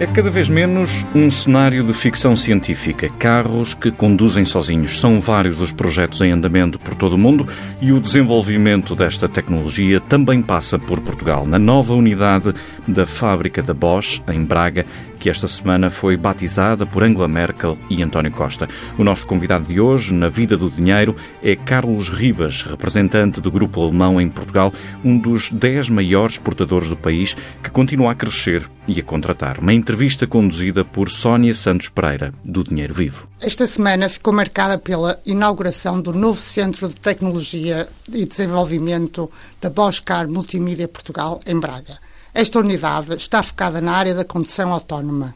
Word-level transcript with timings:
É 0.00 0.06
cada 0.06 0.30
vez 0.30 0.48
menos 0.48 1.06
um 1.14 1.30
cenário 1.30 1.84
de 1.84 1.92
ficção 1.92 2.34
científica. 2.34 3.06
Carros 3.18 3.74
que 3.74 3.90
conduzem 3.90 4.46
sozinhos. 4.46 4.98
São 4.98 5.20
vários 5.20 5.60
os 5.60 5.72
projetos 5.72 6.22
em 6.22 6.32
andamento 6.32 6.80
por 6.80 6.94
todo 6.94 7.12
o 7.12 7.18
mundo 7.18 7.46
e 7.82 7.92
o 7.92 8.00
desenvolvimento 8.00 8.96
desta 8.96 9.28
tecnologia 9.28 10.00
também 10.00 10.40
passa 10.40 10.78
por 10.78 11.00
Portugal. 11.00 11.46
Na 11.46 11.58
nova 11.58 11.92
unidade 11.92 12.54
da 12.88 13.04
fábrica 13.04 13.62
da 13.62 13.74
Bosch, 13.74 14.22
em 14.32 14.42
Braga, 14.42 14.86
que 15.20 15.28
esta 15.28 15.46
semana 15.46 15.90
foi 15.90 16.16
batizada 16.16 16.86
por 16.86 17.04
Angela 17.04 17.28
Merkel 17.28 17.76
e 17.90 18.02
António 18.02 18.32
Costa. 18.32 18.66
O 18.98 19.04
nosso 19.04 19.26
convidado 19.26 19.66
de 19.66 19.78
hoje, 19.78 20.14
na 20.14 20.28
Vida 20.28 20.56
do 20.56 20.70
Dinheiro, 20.70 21.14
é 21.42 21.54
Carlos 21.54 22.08
Ribas, 22.08 22.62
representante 22.62 23.38
do 23.38 23.50
grupo 23.50 23.82
alemão 23.82 24.18
em 24.18 24.30
Portugal, 24.30 24.72
um 25.04 25.18
dos 25.18 25.50
dez 25.50 25.90
maiores 25.90 26.36
exportadores 26.36 26.88
do 26.88 26.96
país, 26.96 27.36
que 27.62 27.70
continua 27.70 28.12
a 28.12 28.14
crescer 28.14 28.66
e 28.88 28.98
a 28.98 29.02
contratar. 29.02 29.58
Uma 29.58 29.74
entrevista 29.74 30.26
conduzida 30.26 30.84
por 30.84 31.10
Sónia 31.10 31.52
Santos 31.52 31.90
Pereira, 31.90 32.32
do 32.42 32.64
Dinheiro 32.64 32.94
Vivo. 32.94 33.28
Esta 33.42 33.66
semana 33.66 34.08
ficou 34.08 34.32
marcada 34.32 34.78
pela 34.78 35.20
inauguração 35.26 36.00
do 36.00 36.14
novo 36.14 36.40
Centro 36.40 36.88
de 36.88 36.96
Tecnologia 36.96 37.86
e 38.10 38.24
Desenvolvimento 38.24 39.30
da 39.60 39.68
Bosch 39.68 40.00
Car 40.00 40.26
Multimídia 40.28 40.88
Portugal, 40.88 41.38
em 41.46 41.60
Braga. 41.60 41.98
Esta 42.32 42.60
unidade 42.60 43.14
está 43.14 43.42
focada 43.42 43.80
na 43.80 43.92
área 43.92 44.14
da 44.14 44.24
condução 44.24 44.72
autónoma. 44.72 45.34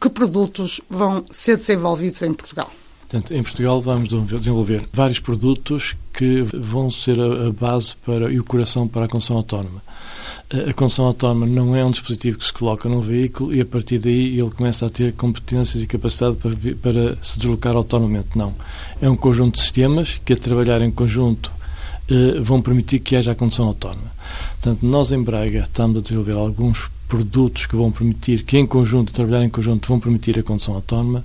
Que 0.00 0.08
produtos 0.10 0.80
vão 0.90 1.24
ser 1.30 1.56
desenvolvidos 1.56 2.22
em 2.22 2.32
Portugal? 2.32 2.70
Portanto, 3.02 3.34
em 3.34 3.42
Portugal 3.42 3.80
vamos 3.80 4.08
desenvolver 4.08 4.88
vários 4.92 5.20
produtos 5.20 5.94
que 6.14 6.42
vão 6.42 6.90
ser 6.90 7.20
a 7.20 7.50
base 7.52 7.94
para, 8.04 8.32
e 8.32 8.40
o 8.40 8.44
coração 8.44 8.88
para 8.88 9.04
a 9.04 9.08
condução 9.08 9.36
autónoma. 9.36 9.82
A 10.68 10.72
condução 10.72 11.06
autónoma 11.06 11.46
não 11.46 11.76
é 11.76 11.84
um 11.84 11.90
dispositivo 11.90 12.38
que 12.38 12.44
se 12.44 12.52
coloca 12.52 12.88
num 12.88 13.00
veículo 13.00 13.54
e 13.54 13.60
a 13.60 13.66
partir 13.66 13.98
daí 13.98 14.38
ele 14.38 14.50
começa 14.50 14.86
a 14.86 14.90
ter 14.90 15.12
competências 15.12 15.82
e 15.82 15.86
capacidade 15.86 16.36
para, 16.36 16.54
para 16.76 17.18
se 17.22 17.38
deslocar 17.38 17.76
autonomamente. 17.76 18.36
Não. 18.36 18.54
É 19.00 19.08
um 19.08 19.16
conjunto 19.16 19.56
de 19.56 19.60
sistemas 19.60 20.20
que, 20.24 20.32
a 20.32 20.36
trabalhar 20.36 20.80
em 20.80 20.90
conjunto, 20.90 21.52
vão 22.42 22.60
permitir 22.60 23.00
que 23.00 23.16
haja 23.16 23.32
a 23.32 23.34
condução 23.34 23.66
autónoma. 23.66 24.12
Portanto, 24.60 24.84
nós 24.84 25.12
em 25.12 25.22
Braga 25.22 25.60
estamos 25.60 25.98
a 25.98 26.00
desenvolver 26.00 26.34
alguns 26.34 26.90
produtos 27.08 27.66
que 27.66 27.76
vão 27.76 27.92
permitir, 27.92 28.42
que 28.42 28.56
em 28.56 28.66
conjunto, 28.66 29.12
trabalhar 29.12 29.44
em 29.44 29.48
conjunto, 29.50 29.88
vão 29.88 30.00
permitir 30.00 30.38
a 30.38 30.42
condução 30.42 30.74
autónoma. 30.74 31.24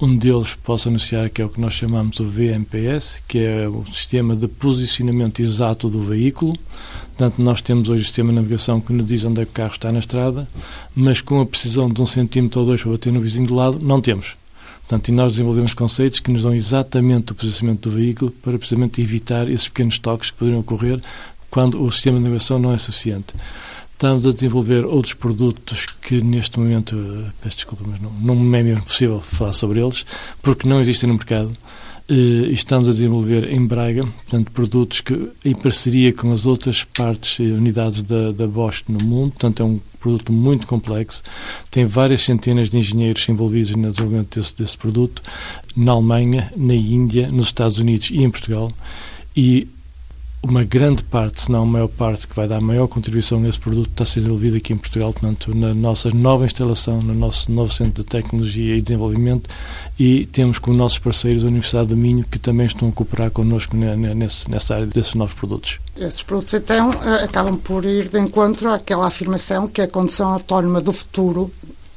Um 0.00 0.16
deles 0.16 0.54
posso 0.62 0.88
anunciar 0.88 1.28
que 1.28 1.42
é 1.42 1.44
o 1.44 1.48
que 1.48 1.60
nós 1.60 1.74
chamamos 1.74 2.20
o 2.20 2.24
VMPS, 2.24 3.20
que 3.26 3.38
é 3.38 3.68
o 3.68 3.84
sistema 3.92 4.36
de 4.36 4.46
posicionamento 4.46 5.40
exato 5.40 5.88
do 5.88 6.00
veículo. 6.00 6.56
Portanto, 7.16 7.42
nós 7.42 7.60
temos 7.60 7.88
hoje 7.88 8.02
o 8.02 8.04
sistema 8.04 8.30
de 8.30 8.36
navegação 8.36 8.80
que 8.80 8.92
nos 8.92 9.06
diz 9.06 9.24
onde 9.24 9.42
é 9.42 9.44
que 9.44 9.50
o 9.50 9.54
carro 9.54 9.72
está 9.72 9.90
na 9.90 9.98
estrada, 9.98 10.48
mas 10.94 11.20
com 11.20 11.40
a 11.40 11.46
precisão 11.46 11.90
de 11.90 12.00
um 12.00 12.06
centímetro 12.06 12.60
ou 12.60 12.66
dois 12.66 12.80
para 12.80 12.92
bater 12.92 13.12
no 13.12 13.20
vizinho 13.20 13.48
do 13.48 13.54
lado, 13.54 13.80
não 13.82 14.00
temos. 14.00 14.36
Portanto, 14.88 15.08
e 15.08 15.12
nós 15.12 15.32
desenvolvemos 15.32 15.74
conceitos 15.74 16.18
que 16.18 16.30
nos 16.30 16.44
dão 16.44 16.54
exatamente 16.54 17.32
o 17.32 17.34
posicionamento 17.34 17.90
do 17.90 17.94
veículo 17.94 18.30
para 18.30 18.56
precisamente 18.56 19.02
evitar 19.02 19.46
esses 19.46 19.68
pequenos 19.68 19.98
toques 19.98 20.30
que 20.30 20.38
poderiam 20.38 20.60
ocorrer 20.60 20.98
quando 21.50 21.84
o 21.84 21.92
sistema 21.92 22.16
de 22.16 22.24
navegação 22.24 22.58
não 22.58 22.72
é 22.72 22.78
suficiente. 22.78 23.34
Estamos 23.92 24.24
a 24.24 24.32
desenvolver 24.32 24.86
outros 24.86 25.12
produtos 25.12 25.84
que 26.00 26.22
neste 26.22 26.58
momento, 26.58 26.96
eh, 26.96 27.30
peço 27.42 27.56
desculpa, 27.56 27.84
mas 27.86 28.00
não, 28.00 28.12
não 28.12 28.56
é 28.56 28.62
mesmo 28.62 28.82
possível 28.82 29.20
falar 29.20 29.52
sobre 29.52 29.78
eles, 29.78 30.06
porque 30.40 30.66
não 30.66 30.80
existem 30.80 31.06
no 31.06 31.16
mercado. 31.16 31.52
Uh, 32.10 32.50
estamos 32.50 32.88
a 32.88 32.92
desenvolver 32.92 33.52
em 33.52 33.66
Braga, 33.66 34.02
portanto, 34.02 34.50
produtos 34.52 35.02
que, 35.02 35.28
em 35.44 35.54
parceria 35.54 36.10
com 36.10 36.32
as 36.32 36.46
outras 36.46 36.82
partes 36.82 37.38
e 37.38 37.52
unidades 37.52 38.00
da, 38.00 38.32
da 38.32 38.46
Bosch 38.46 38.82
no 38.88 38.98
mundo, 39.04 39.32
portanto, 39.32 39.62
é 39.62 39.66
um 39.66 39.78
produto 40.00 40.32
muito 40.32 40.66
complexo, 40.66 41.22
tem 41.70 41.84
várias 41.84 42.22
centenas 42.22 42.70
de 42.70 42.78
engenheiros 42.78 43.28
envolvidos 43.28 43.76
no 43.76 43.90
desenvolvimento 43.90 44.38
desse, 44.38 44.56
desse 44.56 44.78
produto, 44.78 45.20
na 45.76 45.92
Alemanha, 45.92 46.50
na 46.56 46.74
Índia, 46.74 47.28
nos 47.28 47.48
Estados 47.48 47.78
Unidos 47.78 48.08
e 48.10 48.22
em 48.22 48.30
Portugal, 48.30 48.72
e 49.36 49.68
uma 50.42 50.62
grande 50.64 51.02
parte, 51.02 51.42
se 51.42 51.50
não 51.50 51.62
a 51.62 51.66
maior 51.66 51.88
parte, 51.88 52.26
que 52.26 52.34
vai 52.34 52.46
dar 52.46 52.60
maior 52.60 52.86
contribuição 52.86 53.42
a 53.42 53.48
esse 53.48 53.58
produto 53.58 53.90
está 53.90 54.04
sendo 54.04 54.24
desenvolvido 54.24 54.56
aqui 54.56 54.72
em 54.72 54.76
Portugal, 54.76 55.12
portanto, 55.12 55.54
na 55.54 55.74
nossa 55.74 56.10
nova 56.10 56.46
instalação, 56.46 57.00
no 57.00 57.14
nosso 57.14 57.50
novo 57.50 57.72
Centro 57.72 58.02
de 58.02 58.08
Tecnologia 58.08 58.76
e 58.76 58.82
Desenvolvimento 58.82 59.50
e 59.98 60.26
temos 60.26 60.58
com 60.58 60.72
nossos 60.72 60.98
parceiros 60.98 61.44
a 61.44 61.48
Universidade 61.48 61.88
do 61.88 61.96
Minho 61.96 62.24
que 62.24 62.38
também 62.38 62.66
estão 62.66 62.88
a 62.88 62.92
cooperar 62.92 63.30
connosco 63.30 63.76
nessa 63.76 64.74
área 64.74 64.86
desses 64.86 65.14
novos 65.14 65.34
produtos. 65.34 65.78
Esses 65.96 66.22
produtos, 66.22 66.54
então, 66.54 66.92
eh, 66.92 67.24
acabam 67.24 67.56
por 67.56 67.84
ir 67.84 68.08
de 68.08 68.20
encontro 68.20 68.70
àquela 68.70 69.08
afirmação 69.08 69.66
que 69.66 69.80
a 69.80 69.88
condução 69.88 70.32
autónoma 70.32 70.80
do 70.80 70.92
futuro 70.92 71.50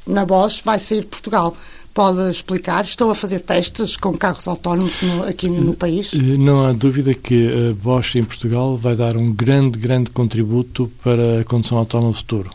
na 0.06 0.24
Bosch 0.24 0.62
vai 0.64 0.78
sair 0.78 1.02
de 1.02 1.06
Portugal 1.06 1.54
pode 1.94 2.30
explicar? 2.30 2.84
Estão 2.84 3.10
a 3.10 3.14
fazer 3.14 3.40
testes 3.40 3.96
com 3.96 4.16
carros 4.16 4.48
autónomos 4.48 5.00
no, 5.02 5.24
aqui 5.24 5.48
no 5.48 5.74
país? 5.74 6.12
Eh, 6.14 6.18
não 6.18 6.64
há 6.64 6.72
dúvida 6.72 7.14
que 7.14 7.70
a 7.70 7.74
Bosch 7.74 8.16
em 8.16 8.24
Portugal 8.24 8.76
vai 8.76 8.96
dar 8.96 9.16
um 9.16 9.32
grande, 9.32 9.78
grande 9.78 10.10
contributo 10.10 10.90
para 11.02 11.40
a 11.40 11.44
condução 11.44 11.78
autónoma 11.78 12.12
do 12.12 12.16
futuro. 12.16 12.50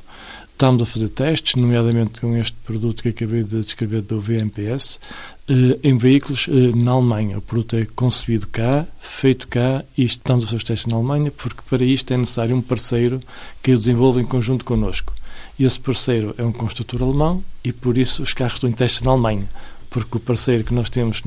Estamos 0.51 0.81
a 0.81 0.85
fazer 0.87 1.09
testes, 1.09 1.53
nomeadamente 1.53 2.19
com 2.19 2.35
este 2.35 2.57
produto 2.65 3.03
que 3.03 3.09
acabei 3.09 3.43
de 3.43 3.61
descrever 3.61 4.01
do 4.01 4.19
VMPS, 4.19 4.99
eh, 5.47 5.79
em 5.83 5.95
veículos 5.97 6.47
eh, 6.49 6.75
na 6.75 6.91
Alemanha. 6.91 7.37
O 7.37 7.41
produto 7.41 7.75
é 7.75 7.85
concebido 7.95 8.47
cá, 8.47 8.85
feito 8.99 9.47
cá 9.47 9.83
e 9.95 10.03
estamos 10.03 10.43
a 10.43 10.47
fazer 10.47 10.57
os 10.57 10.63
testes 10.63 10.87
na 10.87 10.97
Alemanha 10.97 11.31
porque 11.31 11.61
para 11.69 11.83
isto 11.83 12.11
é 12.11 12.17
necessário 12.17 12.55
um 12.55 12.61
parceiro 12.61 13.19
que 13.61 13.71
o 13.71 13.77
desenvolva 13.77 14.19
em 14.19 14.25
conjunto 14.25 14.65
connosco. 14.65 15.13
E 15.59 15.65
esse 15.65 15.79
parceiro 15.79 16.35
é 16.37 16.43
um 16.43 16.51
construtor 16.51 17.01
alemão 17.01 17.43
e 17.63 17.73
por 17.73 17.97
isso 17.97 18.21
os 18.21 18.33
carros 18.33 18.55
estão 18.55 18.69
em 18.69 18.73
teste 18.73 19.03
na 19.03 19.11
Alemanha. 19.11 19.47
Porque 19.89 20.17
o 20.17 20.19
parceiro 20.19 20.63
que 20.63 20.73
nós 20.73 20.89
temos 20.89 21.21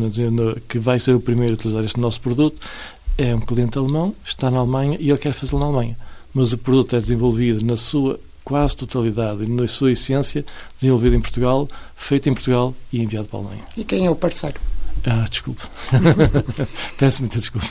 que 0.68 0.78
vai 0.78 1.00
ser 1.00 1.14
o 1.14 1.20
primeiro 1.20 1.54
a 1.54 1.56
utilizar 1.56 1.84
este 1.84 1.98
nosso 1.98 2.20
produto 2.20 2.66
é 3.18 3.34
um 3.34 3.40
cliente 3.40 3.78
alemão, 3.78 4.14
está 4.24 4.50
na 4.50 4.58
Alemanha 4.58 4.96
e 5.00 5.10
ele 5.10 5.18
quer 5.18 5.32
fazê-lo 5.32 5.60
na 5.60 5.66
Alemanha. 5.66 5.96
Mas 6.32 6.52
o 6.52 6.58
produto 6.58 6.94
é 6.94 7.00
desenvolvido 7.00 7.64
na 7.64 7.76
sua 7.76 8.20
quase 8.44 8.74
totalidade 8.76 9.48
na 9.48 9.68
sua 9.68 9.92
essência, 9.92 10.44
desenvolvido 10.76 11.14
em 11.14 11.20
Portugal, 11.20 11.68
feito 11.94 12.28
em 12.28 12.34
Portugal 12.34 12.74
e 12.92 13.00
enviado 13.00 13.28
para 13.28 13.38
a 13.38 13.42
Alemanha. 13.42 13.64
E 13.76 13.84
quem 13.84 14.06
é 14.06 14.10
o 14.10 14.16
parceiro? 14.16 14.60
Ah, 15.06 15.26
desculpe. 15.28 15.62
Peço 16.98 17.22
muita 17.22 17.38
desculpa. 17.38 17.66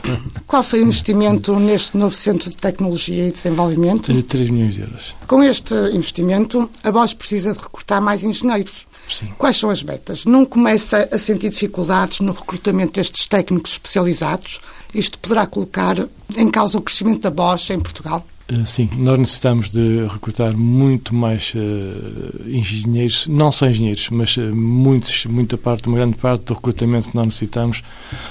Qual 0.47 0.63
foi 0.63 0.81
o 0.81 0.83
investimento 0.83 1.59
neste 1.59 1.97
novo 1.97 2.15
Centro 2.15 2.49
de 2.49 2.57
Tecnologia 2.57 3.27
e 3.27 3.31
Desenvolvimento? 3.31 4.23
3 4.23 4.49
milhões 4.49 4.75
de 4.75 4.81
euros. 4.81 5.15
Com 5.27 5.43
este 5.43 5.73
investimento, 5.93 6.69
a 6.83 6.91
Bosch 6.91 7.15
precisa 7.15 7.53
de 7.53 7.59
recrutar 7.59 8.01
mais 8.01 8.23
engenheiros. 8.23 8.87
Sim. 9.07 9.33
Quais 9.37 9.57
são 9.57 9.69
as 9.69 9.83
metas? 9.83 10.25
Não 10.25 10.45
começa 10.45 11.07
a 11.11 11.17
sentir 11.17 11.49
dificuldades 11.49 12.19
no 12.19 12.31
recrutamento 12.31 12.93
destes 12.93 13.27
técnicos 13.27 13.73
especializados? 13.73 14.59
Isto 14.93 15.17
poderá 15.19 15.45
colocar 15.45 15.95
em 16.35 16.49
causa 16.49 16.77
o 16.77 16.81
crescimento 16.81 17.21
da 17.21 17.31
Bosch 17.31 17.71
em 17.71 17.79
Portugal? 17.79 18.23
Eh, 18.51 18.65
sim, 18.65 18.89
nós 18.97 19.19
necessitamos 19.19 19.71
de 19.71 20.07
recrutar 20.07 20.57
muito 20.57 21.13
mais 21.13 21.53
uh, 21.53 22.49
engenheiros, 22.49 23.27
não 23.27 23.51
só 23.51 23.67
engenheiros, 23.67 24.09
mas 24.09 24.35
uh, 24.37 24.55
muitos, 24.55 25.25
muita 25.25 25.55
parte, 25.55 25.87
uma 25.87 25.97
grande 25.97 26.15
parte 26.15 26.45
do 26.45 26.55
recrutamento 26.55 27.09
que 27.09 27.15
nós 27.15 27.27
necessitamos 27.27 27.83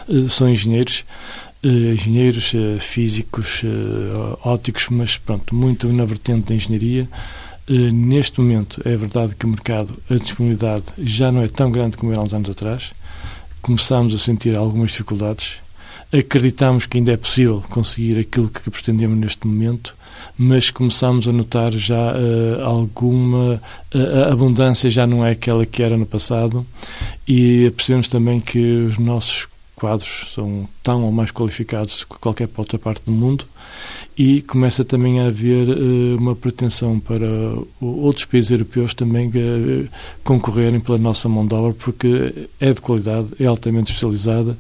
uh, 0.09 0.29
são 0.29 0.49
engenheiros, 0.49 1.05
engenheiros 1.63 2.53
físicos, 2.79 3.63
óticos, 4.45 4.87
mas 4.91 5.19
pronto, 5.19 5.53
muito 5.57 5.89
na 5.89 6.05
vertente 6.05 6.47
da 6.47 6.55
engenharia. 6.55 7.09
neste 7.93 8.41
momento, 8.41 8.81
é 8.85 8.97
verdade 8.97 9.35
que 9.35 9.45
o 9.45 9.49
mercado, 9.49 9.93
a 10.09 10.15
disponibilidade 10.15 10.85
já 10.99 11.33
não 11.33 11.43
é 11.43 11.49
tão 11.49 11.69
grande 11.69 11.97
como 11.97 12.13
era 12.13 12.21
uns 12.21 12.33
anos 12.33 12.49
atrás. 12.49 12.93
Começamos 13.61 14.15
a 14.15 14.19
sentir 14.19 14.55
algumas 14.55 14.93
dificuldades. 14.93 15.55
Acreditamos 16.13 16.87
que 16.87 16.97
ainda 16.97 17.13
é 17.13 17.17
possível 17.17 17.63
conseguir 17.69 18.19
aquilo 18.19 18.49
que 18.49 18.71
pretendemos 18.71 19.19
neste 19.19 19.47
momento, 19.47 19.95
mas 20.39 20.71
começamos 20.71 21.29
a 21.29 21.33
notar 21.33 21.73
já 21.73 22.15
uh, 22.15 22.65
alguma 22.65 23.61
uh, 23.95 24.33
abundância 24.33 24.91
já 24.91 25.07
não 25.07 25.25
é 25.25 25.33
aquela 25.33 25.67
que 25.67 25.83
era 25.83 25.97
no 25.97 26.07
passado 26.07 26.67
e 27.27 27.71
percebemos 27.77 28.09
também 28.09 28.41
que 28.41 28.59
os 28.59 28.97
nossos 28.97 29.47
quadros 29.79 30.33
são 30.35 30.69
tão 30.83 31.05
ou 31.05 31.13
mais 31.13 31.31
qualificados 31.31 32.03
que 32.03 32.19
qualquer 32.19 32.49
outra 32.57 32.79
parte 32.79 33.05
do 33.05 33.13
mundo 33.13 33.47
e 34.17 34.43
começa 34.43 34.85
também 34.85 35.21
a 35.21 35.27
haver 35.27 35.69
uh, 35.69 36.17
uma 36.19 36.35
pretensão 36.35 36.99
para 36.99 37.27
outros 37.81 38.25
países 38.25 38.51
europeus 38.51 38.93
também 38.93 39.29
uh, 39.29 39.89
concorrerem 40.25 40.81
pela 40.81 40.99
nossa 40.99 41.29
mão 41.29 41.47
de 41.47 41.55
obra 41.55 41.75
porque 41.75 42.49
é 42.59 42.73
de 42.73 42.81
qualidade, 42.81 43.29
é 43.39 43.47
altamente 43.47 43.93
especializada 43.93 44.57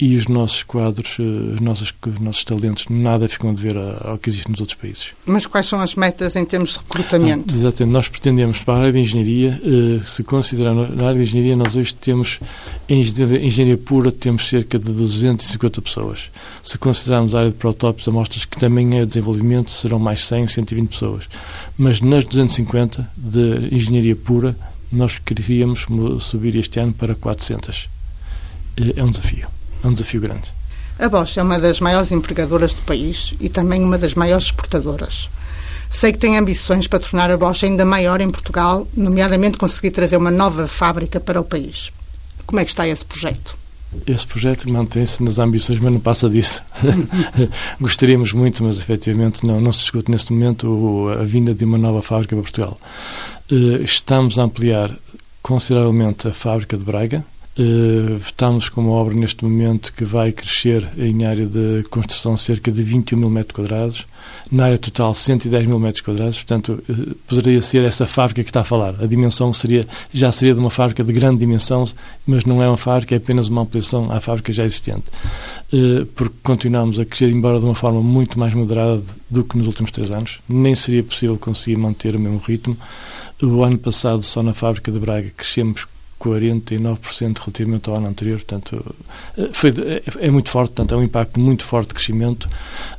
e 0.00 0.16
os 0.16 0.26
nossos 0.26 0.62
quadros, 0.62 1.16
eh, 1.18 1.22
os 1.22 1.60
nossos, 1.60 1.92
os 2.06 2.18
nossos 2.20 2.42
talentos, 2.44 2.86
nada 2.88 3.28
ficam 3.28 3.50
a 3.50 3.52
dever 3.52 3.76
ao 3.76 4.16
que 4.16 4.30
existe 4.30 4.50
nos 4.50 4.60
outros 4.60 4.78
países. 4.78 5.08
Mas 5.26 5.46
quais 5.46 5.66
são 5.66 5.80
as 5.80 5.94
metas 5.94 6.36
em 6.36 6.44
termos 6.44 6.72
de 6.72 6.78
recrutamento? 6.78 7.52
Ah, 7.52 7.56
exatamente. 7.56 7.94
Nós 7.94 8.08
pretendemos, 8.08 8.58
para 8.58 8.74
a 8.74 8.78
área 8.78 8.92
de 8.92 8.98
engenharia, 8.98 9.60
eh, 9.62 10.00
se 10.04 10.24
considerar 10.24 10.74
na 10.74 11.06
área 11.06 11.16
de 11.18 11.22
engenharia, 11.22 11.56
nós 11.56 11.76
hoje 11.76 11.94
temos, 11.94 12.40
em 12.88 13.00
engenharia 13.00 13.76
pura, 13.76 14.10
temos 14.10 14.48
cerca 14.48 14.78
de 14.78 14.90
250 14.90 15.82
pessoas. 15.82 16.30
Se 16.62 16.78
considerarmos 16.78 17.34
a 17.34 17.40
área 17.40 17.50
de 17.50 17.56
protótipos, 17.56 18.08
amostras, 18.08 18.44
que 18.44 18.58
também 18.58 18.98
é 18.98 19.04
desenvolvimento, 19.04 19.70
serão 19.70 19.98
mais 19.98 20.24
100, 20.24 20.46
120 20.46 20.88
pessoas. 20.88 21.24
Mas 21.76 22.00
nas 22.00 22.24
250 22.24 23.08
de 23.16 23.74
engenharia 23.74 24.16
pura, 24.16 24.56
Nós 24.92 25.18
queríamos 25.18 25.86
subir 26.20 26.56
este 26.56 26.80
ano 26.80 26.92
para 26.92 27.14
400. 27.14 27.88
É 28.96 29.04
um 29.04 29.10
desafio, 29.10 29.46
é 29.82 29.86
um 29.86 29.92
desafio 29.92 30.20
grande. 30.20 30.52
A 30.98 31.08
Bosch 31.08 31.38
é 31.38 31.42
uma 31.42 31.58
das 31.58 31.80
maiores 31.80 32.12
empregadoras 32.12 32.74
do 32.74 32.82
país 32.82 33.32
e 33.40 33.48
também 33.48 33.82
uma 33.82 33.96
das 33.96 34.14
maiores 34.14 34.46
exportadoras. 34.46 35.30
Sei 35.88 36.12
que 36.12 36.18
tem 36.18 36.36
ambições 36.36 36.86
para 36.86 37.00
tornar 37.00 37.30
a 37.30 37.36
Bosch 37.36 37.64
ainda 37.64 37.84
maior 37.84 38.20
em 38.20 38.30
Portugal, 38.30 38.86
nomeadamente 38.94 39.58
conseguir 39.58 39.90
trazer 39.90 40.16
uma 40.16 40.30
nova 40.30 40.68
fábrica 40.68 41.18
para 41.18 41.40
o 41.40 41.44
país. 41.44 41.90
Como 42.46 42.60
é 42.60 42.64
que 42.64 42.70
está 42.70 42.86
esse 42.86 43.04
projeto? 43.04 43.58
Esse 44.06 44.26
projeto 44.26 44.70
mantém-se 44.70 45.22
nas 45.22 45.38
ambições, 45.38 45.80
mas 45.80 45.90
não 45.90 45.98
passa 45.98 46.28
disso. 46.28 46.62
Gostaríamos 47.80 48.32
muito, 48.32 48.62
mas 48.62 48.78
efetivamente 48.78 49.44
não, 49.44 49.60
não 49.60 49.72
se 49.72 49.80
discute 49.80 50.10
neste 50.10 50.32
momento 50.32 51.08
a 51.18 51.24
vinda 51.24 51.52
de 51.54 51.64
uma 51.64 51.78
nova 51.78 52.00
fábrica 52.02 52.36
para 52.36 52.42
Portugal. 52.42 52.80
Eh, 53.50 53.82
estamos 53.82 54.38
a 54.38 54.42
ampliar 54.42 54.94
consideravelmente 55.42 56.28
a 56.28 56.32
fábrica 56.32 56.76
de 56.76 56.84
Braga, 56.84 57.24
Estamos 58.24 58.70
com 58.70 58.80
uma 58.80 58.92
obra 58.92 59.14
neste 59.14 59.44
momento 59.44 59.92
que 59.92 60.02
vai 60.04 60.32
crescer 60.32 60.88
em 60.96 61.26
área 61.26 61.44
de 61.44 61.84
construção 61.90 62.34
cerca 62.34 62.72
de 62.72 62.82
21 62.82 63.18
mil 63.18 63.28
metros 63.28 63.54
quadrados, 63.54 64.06
na 64.50 64.64
área 64.64 64.78
total 64.78 65.14
110 65.14 65.66
mil 65.66 65.78
metros 65.78 66.00
quadrados, 66.00 66.38
portanto 66.38 66.82
uh, 66.88 67.14
poderia 67.28 67.60
ser 67.60 67.84
essa 67.84 68.06
fábrica 68.06 68.42
que 68.42 68.48
está 68.48 68.60
a 68.60 68.64
falar. 68.64 68.94
A 69.00 69.06
dimensão 69.06 69.52
seria 69.52 69.86
já 70.12 70.32
seria 70.32 70.54
de 70.54 70.60
uma 70.60 70.70
fábrica 70.70 71.04
de 71.04 71.12
grande 71.12 71.38
dimensão, 71.38 71.86
mas 72.26 72.44
não 72.44 72.62
é 72.62 72.68
uma 72.68 72.76
fábrica, 72.76 73.14
é 73.14 73.18
apenas 73.18 73.48
uma 73.48 73.62
ampliação 73.62 74.10
à 74.10 74.20
fábrica 74.20 74.52
já 74.52 74.64
existente. 74.64 75.04
Uh, 75.72 76.06
porque 76.14 76.36
continuamos 76.42 76.98
a 76.98 77.04
crescer, 77.04 77.30
embora 77.30 77.58
de 77.58 77.64
uma 77.64 77.74
forma 77.74 78.00
muito 78.00 78.38
mais 78.38 78.54
moderada 78.54 79.02
do 79.28 79.44
que 79.44 79.58
nos 79.58 79.66
últimos 79.66 79.90
três 79.90 80.10
anos, 80.10 80.40
nem 80.48 80.74
seria 80.74 81.02
possível 81.02 81.36
conseguir 81.36 81.76
manter 81.76 82.16
o 82.16 82.18
mesmo 82.18 82.38
ritmo. 82.38 82.76
O 83.42 83.62
ano 83.62 83.78
passado, 83.78 84.22
só 84.22 84.42
na 84.42 84.54
fábrica 84.54 84.90
de 84.90 84.98
Braga, 84.98 85.30
crescemos 85.36 85.86
49% 86.20 87.38
relativamente 87.38 87.88
ao 87.88 87.96
ano 87.96 88.08
anterior, 88.08 88.36
portanto, 88.36 88.94
eh, 89.38 89.48
foi, 89.52 89.70
é, 89.70 90.26
é, 90.26 90.30
muito 90.30 90.50
forte, 90.50 90.72
portanto, 90.72 90.94
é 90.94 90.98
um 90.98 91.02
impacto 91.02 91.40
muito 91.40 91.64
forte 91.64 91.88
de 91.88 91.94
crescimento. 91.94 92.48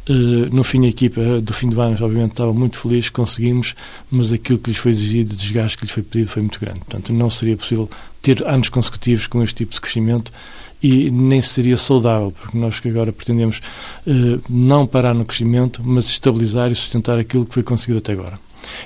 Eh, 0.09 0.49
no 0.51 0.63
fim, 0.63 0.85
a 0.85 0.89
equipa 0.89 1.39
do 1.39 1.53
fim 1.53 1.69
do 1.69 1.79
ano, 1.79 1.95
obviamente, 2.01 2.31
estava 2.31 2.51
muito 2.51 2.77
feliz, 2.77 3.09
conseguimos, 3.09 3.75
mas 4.09 4.33
aquilo 4.33 4.57
que 4.57 4.71
lhes 4.71 4.79
foi 4.79 4.91
exigido, 4.91 5.33
o 5.33 5.35
desgaste 5.35 5.77
que 5.77 5.85
lhes 5.85 5.91
foi 5.91 6.01
pedido, 6.01 6.29
foi 6.29 6.41
muito 6.41 6.59
grande. 6.59 6.79
Portanto, 6.79 7.13
não 7.13 7.29
seria 7.29 7.55
possível 7.55 7.87
ter 8.23 8.43
anos 8.47 8.69
consecutivos 8.69 9.27
com 9.27 9.43
este 9.43 9.55
tipo 9.55 9.73
de 9.73 9.81
crescimento 9.81 10.31
e 10.81 11.11
nem 11.11 11.41
seria 11.41 11.77
saudável, 11.77 12.31
porque 12.31 12.57
nós 12.57 12.79
que 12.79 12.89
agora 12.89 13.13
pretendemos 13.13 13.61
não 14.49 14.87
parar 14.87 15.13
no 15.13 15.25
crescimento, 15.25 15.81
mas 15.83 16.05
estabilizar 16.05 16.71
e 16.71 16.75
sustentar 16.75 17.19
aquilo 17.19 17.45
que 17.45 17.53
foi 17.53 17.61
conseguido 17.61 17.99
até 17.99 18.13
agora 18.13 18.39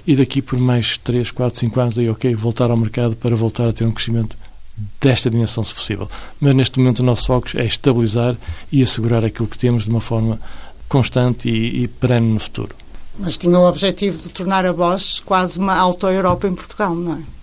e 0.06 0.16
daqui 0.16 0.42
por 0.42 0.60
mais 0.60 0.98
3, 0.98 1.32
4, 1.32 1.60
5 1.60 1.80
anos 1.80 1.98
aí, 1.98 2.10
ok, 2.10 2.34
voltar 2.36 2.70
ao 2.70 2.78
mercado 2.78 3.16
para 3.16 3.36
voltar 3.36 3.68
a 3.68 3.74
ter 3.74 3.86
um 3.86 3.92
crescimento 3.92 4.38
desta 5.00 5.30
dimensão, 5.30 5.64
se 5.64 5.74
possível. 5.74 6.10
Mas 6.40 6.54
neste 6.54 6.80
momento 6.80 7.00
o 7.00 7.04
nosso 7.04 7.28
foco 7.28 7.50
é 7.56 7.66
estabilizar 7.66 8.36
e 8.72 8.84
assegurar 8.84 9.24
aquilo 9.24 9.48
que 9.48 9.58
temos 9.58 9.86
de 9.86 9.90
uma 9.90 10.02
forma 10.02 10.40
constante 10.88 11.50
e, 11.50 11.84
e 11.84 11.88
perene 11.88 12.34
no 12.34 12.40
futuro. 12.40 12.76
Mas 13.18 13.38
tinha 13.38 13.58
o 13.58 13.68
objetivo 13.68 14.18
de 14.18 14.30
tornar 14.30 14.66
a 14.66 14.74
Bosch 14.74 15.22
quase 15.24 15.58
uma 15.58 15.74
auto-Europa 15.74 16.48
em 16.48 16.56
Portugal, 16.56 16.94
não 16.94 17.14
é? 17.16 17.36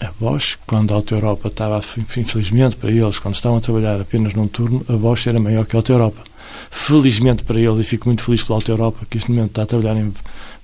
A 0.00 0.10
Bosch, 0.18 0.56
quando 0.66 0.92
a 0.92 0.94
Auto-Europa 0.94 1.48
estava, 1.48 1.78
infelizmente 2.16 2.74
para 2.74 2.90
eles, 2.90 3.18
quando 3.18 3.34
estavam 3.34 3.58
a 3.58 3.60
trabalhar 3.60 4.00
apenas 4.00 4.32
num 4.32 4.48
turno, 4.48 4.82
a 4.88 4.94
Bosch 4.94 5.26
era 5.26 5.38
maior 5.38 5.66
que 5.66 5.76
a 5.76 5.78
Auto-Europa. 5.78 6.22
Felizmente 6.70 7.44
para 7.44 7.60
eles, 7.60 7.78
e 7.80 7.84
fico 7.84 8.08
muito 8.08 8.24
feliz 8.24 8.42
pela 8.42 8.56
Auto-Europa, 8.56 9.04
que 9.10 9.18
neste 9.18 9.30
momento 9.30 9.50
está 9.50 9.62
a 9.62 9.66
trabalhar 9.66 9.96
em 9.96 10.10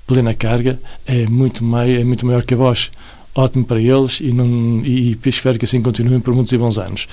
plena 0.06 0.34
carga 0.34 0.78
é 1.06 1.26
muito, 1.26 1.64
mai, 1.64 1.96
é 1.96 2.04
muito 2.04 2.24
maior 2.24 2.42
que 2.42 2.54
a 2.54 2.56
Bosch. 2.56 2.90
Ótimo 3.34 3.66
para 3.66 3.78
eles 3.78 4.20
e, 4.20 4.32
não, 4.32 4.82
e, 4.82 5.18
espero 5.26 5.58
que 5.58 5.66
assim 5.66 5.82
continuem 5.82 6.20
por 6.20 6.34
muitos 6.34 6.54
e 6.54 6.58
bons 6.58 6.78
anos. 6.78 7.06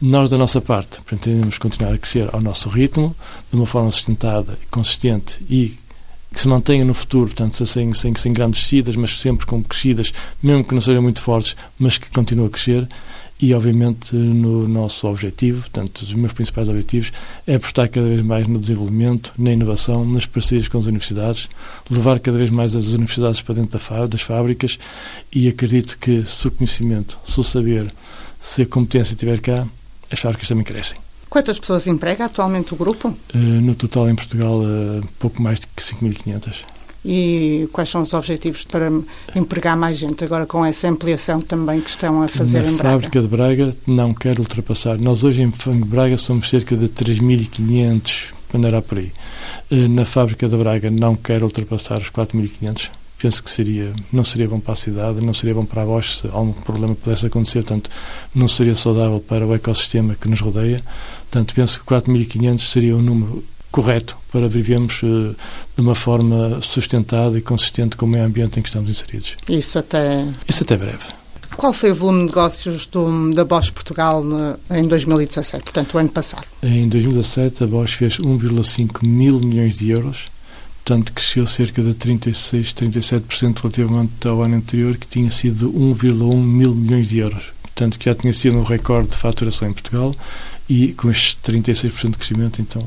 Nós, 0.00 0.30
da 0.30 0.36
nossa 0.36 0.60
parte, 0.60 1.00
pretendemos 1.02 1.58
continuar 1.58 1.94
a 1.94 1.98
crescer 1.98 2.28
ao 2.32 2.40
nosso 2.40 2.68
ritmo, 2.68 3.14
de 3.50 3.56
uma 3.56 3.66
forma 3.66 3.88
sustentada, 3.92 4.58
consistente 4.68 5.40
e 5.48 5.78
que 6.32 6.40
se 6.40 6.48
mantenha 6.48 6.84
no 6.84 6.92
futuro, 6.92 7.26
portanto, 7.26 7.64
sem, 7.64 7.92
sem, 7.92 8.14
sem 8.16 8.32
grandes 8.32 8.60
descidas, 8.62 8.96
mas 8.96 9.20
sempre 9.20 9.46
com 9.46 9.62
crescidas, 9.62 10.12
mesmo 10.42 10.64
que 10.64 10.74
não 10.74 10.80
sejam 10.80 11.02
muito 11.02 11.20
fortes, 11.20 11.54
mas 11.78 11.98
que 11.98 12.10
continuem 12.10 12.48
a 12.48 12.50
crescer 12.50 12.88
e, 13.40 13.54
obviamente, 13.54 14.14
no 14.14 14.68
nosso 14.68 15.06
objetivo, 15.06 15.60
portanto, 15.60 16.00
os 16.00 16.12
meus 16.12 16.32
principais 16.32 16.68
objetivos, 16.68 17.10
é 17.46 17.54
apostar 17.54 17.88
cada 17.88 18.06
vez 18.06 18.20
mais 18.20 18.46
no 18.46 18.58
desenvolvimento, 18.58 19.32
na 19.38 19.52
inovação, 19.52 20.04
nas 20.04 20.26
parcerias 20.26 20.68
com 20.68 20.78
as 20.78 20.86
universidades, 20.86 21.48
levar 21.88 22.20
cada 22.20 22.36
vez 22.36 22.50
mais 22.50 22.76
as 22.76 22.86
universidades 22.88 23.40
para 23.40 23.54
dentro 23.54 23.80
das 24.08 24.20
fábricas 24.20 24.78
e 25.32 25.48
acredito 25.48 25.96
que, 25.98 26.22
se 26.26 26.48
o 26.48 26.50
conhecimento, 26.50 27.18
se 27.26 27.40
o 27.40 27.44
saber, 27.44 27.92
se 28.40 28.62
a 28.62 28.66
competência 28.66 29.14
estiver 29.14 29.40
cá, 29.40 29.66
as 30.10 30.18
fábricas 30.18 30.48
também 30.48 30.64
crescem. 30.64 30.98
Quantas 31.30 31.58
pessoas 31.58 31.86
emprega 31.86 32.24
atualmente 32.24 32.74
o 32.74 32.76
grupo? 32.76 33.08
Uh, 33.34 33.38
no 33.38 33.74
total, 33.74 34.10
em 34.10 34.14
Portugal, 34.16 34.60
uh, 34.60 35.06
pouco 35.18 35.40
mais 35.40 35.60
de 35.60 35.66
5.500 35.78 36.79
e 37.04 37.68
quais 37.72 37.88
são 37.88 38.02
os 38.02 38.12
objetivos 38.12 38.64
para 38.64 38.90
empregar 39.34 39.76
mais 39.76 39.96
gente 39.98 40.22
agora 40.24 40.46
com 40.46 40.64
essa 40.64 40.88
ampliação 40.88 41.38
também 41.40 41.80
que 41.80 41.90
estão 41.90 42.22
a 42.22 42.28
fazer 42.28 42.62
Na 42.62 42.70
em 42.70 42.76
Braga? 42.76 42.88
A 42.88 42.92
fábrica 42.92 43.20
de 43.22 43.28
Braga 43.28 43.76
não 43.86 44.12
quer 44.12 44.38
ultrapassar. 44.38 44.98
Nós 44.98 45.24
hoje 45.24 45.42
em 45.42 45.50
Braga 45.86 46.18
somos 46.18 46.48
cerca 46.48 46.76
de 46.76 46.88
3.500, 46.88 48.26
andará 48.54 48.82
por 48.82 48.98
aí. 48.98 49.12
Eh, 49.70 49.88
na 49.88 50.04
fábrica 50.04 50.48
de 50.48 50.56
Braga 50.56 50.90
não 50.90 51.16
quer 51.16 51.42
ultrapassar 51.42 51.98
os 51.98 52.10
4.500 52.10 52.90
penso 53.20 53.42
que 53.42 53.50
seria, 53.50 53.92
não 54.10 54.24
seria 54.24 54.48
bom 54.48 54.58
para 54.58 54.72
a 54.72 54.76
cidade, 54.76 55.20
não 55.20 55.34
seria 55.34 55.54
bom 55.54 55.64
para 55.64 55.82
a 55.82 55.84
Bosch 55.84 56.20
se 56.22 56.26
algum 56.28 56.52
problema 56.52 56.94
pudesse 56.94 57.26
acontecer, 57.26 57.62
portanto, 57.62 57.90
não 58.34 58.48
seria 58.48 58.74
saudável 58.74 59.20
para 59.20 59.46
o 59.46 59.54
ecossistema 59.54 60.14
que 60.14 60.26
nos 60.26 60.40
rodeia. 60.40 60.80
Portanto, 61.30 61.54
penso 61.54 61.80
que 61.80 61.84
4.500 61.84 62.60
seria 62.60 62.96
um 62.96 63.02
número 63.02 63.44
correto 63.70 64.16
para 64.32 64.48
vivermos 64.48 65.02
uh, 65.02 65.34
de 65.76 65.80
uma 65.80 65.94
forma 65.94 66.60
sustentada 66.60 67.38
e 67.38 67.40
consistente 67.40 67.96
com 67.96 68.06
o 68.06 68.08
meio 68.08 68.24
ambiente 68.24 68.58
em 68.58 68.62
que 68.62 68.68
estamos 68.68 68.90
inseridos. 68.90 69.36
Isso 69.48 69.78
até... 69.78 70.26
Isso 70.48 70.62
até 70.62 70.76
breve. 70.76 71.20
Qual 71.56 71.72
foi 71.72 71.90
o 71.90 71.94
volume 71.94 72.20
de 72.20 72.26
negócios 72.26 72.86
do, 72.86 73.32
da 73.32 73.44
Bosch 73.44 73.70
Portugal 73.70 74.22
no, 74.22 74.58
em 74.70 74.86
2017, 74.86 75.64
portanto, 75.64 75.94
o 75.94 75.98
ano 75.98 76.08
passado? 76.08 76.46
Em 76.62 76.88
2017, 76.88 77.64
a 77.64 77.66
Bosch 77.66 77.96
fez 77.96 78.18
1,5 78.18 79.06
mil 79.06 79.40
milhões 79.40 79.78
de 79.78 79.90
euros, 79.90 80.26
portanto, 80.84 81.12
cresceu 81.12 81.46
cerca 81.46 81.82
de 81.82 81.92
36, 81.92 82.72
37% 82.72 83.60
relativamente 83.60 84.26
ao 84.26 84.42
ano 84.42 84.56
anterior, 84.56 84.96
que 84.96 85.06
tinha 85.06 85.30
sido 85.30 85.70
1,1 85.72 86.34
mil 86.36 86.74
milhões 86.74 87.08
de 87.08 87.18
euros. 87.18 87.52
Portanto, 87.62 87.98
que 87.98 88.06
já 88.06 88.14
tinha 88.14 88.32
sido 88.32 88.58
um 88.58 88.62
recorde 88.62 89.08
de 89.08 89.16
faturação 89.16 89.68
em 89.68 89.72
Portugal 89.72 90.14
e 90.68 90.92
com 90.94 91.10
estes 91.10 91.36
36% 91.44 92.10
de 92.12 92.18
crescimento, 92.18 92.62
então, 92.62 92.86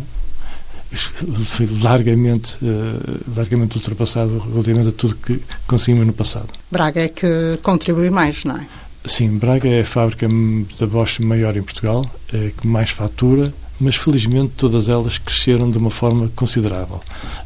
foi 0.97 1.67
largamente, 1.81 2.57
uh, 2.61 3.35
largamente 3.35 3.77
ultrapassado 3.77 4.39
relativamente 4.39 4.89
a 4.89 4.91
tudo 4.91 5.15
que 5.15 5.39
conseguimos 5.67 6.05
no 6.07 6.13
passado. 6.13 6.47
Braga 6.71 7.01
é 7.01 7.07
que 7.09 7.59
contribui 7.61 8.09
mais, 8.09 8.43
não 8.43 8.57
é? 8.57 8.67
Sim, 9.05 9.37
Braga 9.37 9.67
é 9.67 9.81
a 9.81 9.85
fábrica 9.85 10.27
da 10.79 10.87
Bosch 10.87 11.19
maior 11.19 11.57
em 11.57 11.63
Portugal, 11.63 12.09
é 12.31 12.51
que 12.57 12.65
mais 12.65 12.89
fatura, 12.89 13.53
mas 13.79 13.95
felizmente 13.95 14.53
todas 14.55 14.87
elas 14.87 15.17
cresceram 15.17 15.69
de 15.69 15.77
uma 15.77 15.91
forma 15.91 16.31
considerável. 16.35 17.01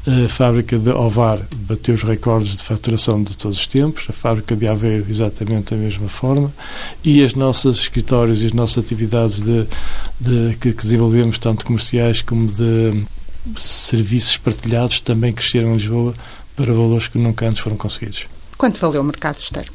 A 0.05 0.29
fábrica 0.29 0.77
de 0.77 0.89
Ovar 0.89 1.39
bateu 1.61 1.95
os 1.95 2.03
recordes 2.03 2.57
de 2.57 2.63
faturação 2.63 3.23
de 3.23 3.35
todos 3.35 3.57
os 3.57 3.65
tempos, 3.65 4.05
a 4.07 4.13
fábrica 4.13 4.55
de 4.55 4.67
Aveiro 4.67 5.05
exatamente 5.09 5.73
da 5.73 5.77
mesma 5.77 6.07
forma, 6.07 6.53
e 7.03 7.23
as 7.23 7.33
nossas 7.33 7.77
escritórios 7.77 8.43
e 8.43 8.47
as 8.47 8.53
nossas 8.53 8.83
atividades 8.83 9.41
de, 9.41 9.65
de 10.19 10.55
que, 10.57 10.73
que 10.73 10.83
desenvolvemos, 10.83 11.39
tanto 11.39 11.65
comerciais 11.65 12.21
como 12.21 12.45
de 12.45 13.03
serviços 13.57 14.37
partilhados 14.37 14.99
também 14.99 15.33
cresceram 15.33 15.71
em 15.71 15.77
Lisboa 15.77 16.13
para 16.55 16.73
valores 16.73 17.07
que 17.07 17.17
nunca 17.17 17.47
antes 17.47 17.59
foram 17.59 17.77
conseguidos. 17.77 18.25
Quanto 18.57 18.79
valeu 18.79 19.01
o 19.01 19.03
mercado 19.03 19.37
externo? 19.37 19.71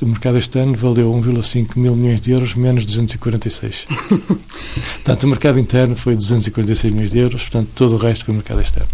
O 0.00 0.06
mercado 0.06 0.38
externo 0.38 0.76
valeu 0.76 1.12
1,5 1.12 1.76
mil 1.76 1.96
milhões 1.96 2.20
de 2.20 2.30
euros, 2.30 2.54
menos 2.54 2.86
246. 2.86 3.86
portanto, 4.94 5.24
o 5.24 5.28
mercado 5.28 5.58
interno 5.58 5.96
foi 5.96 6.14
246 6.14 6.92
milhões 6.92 7.10
de 7.10 7.18
euros, 7.18 7.42
portanto, 7.42 7.70
todo 7.74 7.96
o 7.96 7.98
resto 7.98 8.26
foi 8.26 8.32
o 8.32 8.36
mercado 8.36 8.60
externo. 8.60 8.88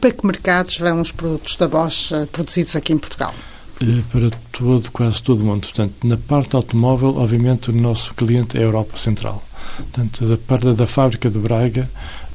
Para 0.00 0.10
que 0.12 0.26
mercados 0.26 0.78
vão 0.78 1.02
os 1.02 1.12
produtos 1.12 1.56
da 1.56 1.68
Bosch 1.68 2.12
eh, 2.12 2.26
produzidos 2.26 2.76
aqui 2.76 2.94
em 2.94 2.98
Portugal? 2.98 3.34
Eh, 3.82 4.02
para 4.10 4.30
todo, 4.52 4.90
quase 4.90 5.22
todo 5.22 5.40
o 5.40 5.44
mundo. 5.44 5.66
Portanto, 5.66 5.94
na 6.04 6.16
parte 6.16 6.56
automóvel, 6.56 7.16
obviamente, 7.18 7.70
o 7.70 7.72
nosso 7.72 8.14
cliente 8.14 8.56
é 8.56 8.60
a 8.60 8.64
Europa 8.64 8.96
Central. 8.96 9.42
Portanto, 9.76 10.26
da 10.26 10.36
parte 10.36 10.72
da 10.72 10.86
fábrica 10.86 11.30
de 11.30 11.38
Braga, 11.38 11.88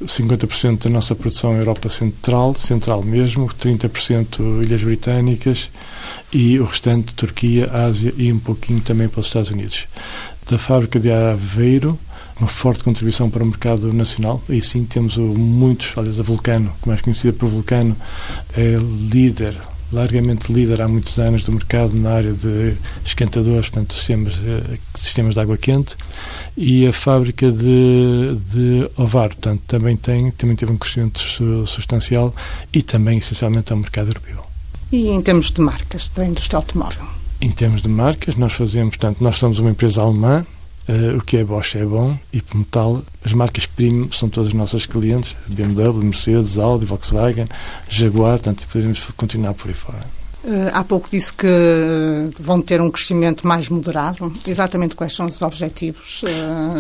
50% 0.04 0.84
da 0.84 0.90
nossa 0.90 1.16
produção 1.16 1.56
Europa 1.56 1.90
Central, 1.90 2.56
Central 2.56 3.04
mesmo, 3.04 3.48
30% 3.48 4.64
Ilhas 4.64 4.82
Britânicas 4.82 5.70
e 6.32 6.60
o 6.60 6.66
restante 6.66 7.14
Turquia, 7.14 7.70
Ásia 7.72 8.14
e 8.18 8.32
um 8.32 8.40
pouquinho 8.40 8.82
também 8.82 9.08
para 9.08 9.20
os 9.20 9.28
Estados 9.28 9.52
Unidos. 9.52 9.88
Da 10.50 10.58
fábrica 10.58 11.00
de 11.00 11.12
Aveiro, 11.12 11.98
uma 12.40 12.48
forte 12.48 12.84
contribuição 12.84 13.30
para 13.30 13.44
o 13.44 13.46
mercado 13.46 13.94
nacional. 13.94 14.42
Aí 14.50 14.62
sim 14.62 14.84
temos 14.86 15.18
muitos, 15.18 15.98
aliás, 15.98 16.20
a 16.20 16.24
Vulcano, 16.24 16.74
mais 16.86 17.02
conhecida 17.02 17.34
por 17.34 17.48
Vulcano, 17.48 17.96
é 18.56 18.76
líder 19.12 19.56
largamente 19.94 20.52
líder 20.52 20.82
há 20.82 20.88
muitos 20.88 21.18
anos 21.20 21.46
do 21.46 21.52
mercado 21.52 21.94
na 21.94 22.12
área 22.12 22.34
de 22.34 22.74
esquentadores, 23.06 23.70
portanto, 23.70 23.94
sistemas, 23.94 24.36
eh, 24.44 24.78
sistemas 24.96 25.34
de 25.36 25.40
água 25.40 25.58
quente, 25.58 25.96
e 26.58 26.86
a 26.88 26.94
fábrica 26.94 27.52
de, 27.52 28.36
de 28.52 28.90
Ovar, 28.98 29.30
portanto, 29.30 29.62
também, 29.68 29.96
tem, 29.96 30.32
também 30.32 30.56
teve 30.56 30.72
um 30.72 30.78
crescimento 30.78 31.20
substancial 31.68 32.34
e 32.72 32.82
também, 32.82 33.18
essencialmente, 33.18 33.72
ao 33.72 33.80
mercado 33.80 34.08
europeu. 34.08 34.44
E 34.92 35.10
em 35.10 35.22
termos 35.22 35.52
de 35.52 35.62
marcas 35.62 36.10
da 36.10 36.26
indústria 36.26 36.58
automóvel? 36.58 37.06
Em 37.42 37.50
termos 37.50 37.82
de 37.82 37.90
marcas, 37.90 38.36
nós 38.36 38.54
fazemos, 38.54 38.96
portanto, 38.96 39.22
nós 39.22 39.38
somos 39.38 39.60
uma 39.60 39.72
empresa 39.72 40.02
alemã, 40.02 40.46
Uh, 40.88 41.18
o 41.18 41.22
que 41.22 41.38
é 41.38 41.44
Bosch 41.46 41.76
é 41.76 41.86
bom 41.86 42.18
e, 42.34 42.42
como 42.42 42.66
tal, 42.66 43.02
as 43.24 43.32
marcas 43.32 43.66
premium 43.66 44.12
são 44.12 44.28
todas 44.28 44.52
nossas 44.54 44.86
clientes: 44.86 45.36
BMW, 45.48 46.04
Mercedes, 46.04 46.58
Audi, 46.58 46.86
Volkswagen, 46.86 47.48
Jaguar, 47.88 48.34
portanto, 48.34 48.68
podemos 48.72 49.00
continuar 49.16 49.54
por 49.54 49.70
aí 49.70 49.74
fora. 49.74 50.06
Uh, 50.44 50.68
há 50.74 50.84
pouco 50.84 51.10
disse 51.10 51.32
que 51.32 51.48
vão 52.38 52.62
ter 52.62 52.82
um 52.82 52.92
crescimento 52.92 53.48
mais 53.48 53.70
moderado. 53.70 54.34
Exatamente 54.46 54.94
quais 54.94 55.14
são 55.14 55.28
os 55.28 55.42
objetivos 55.42 56.22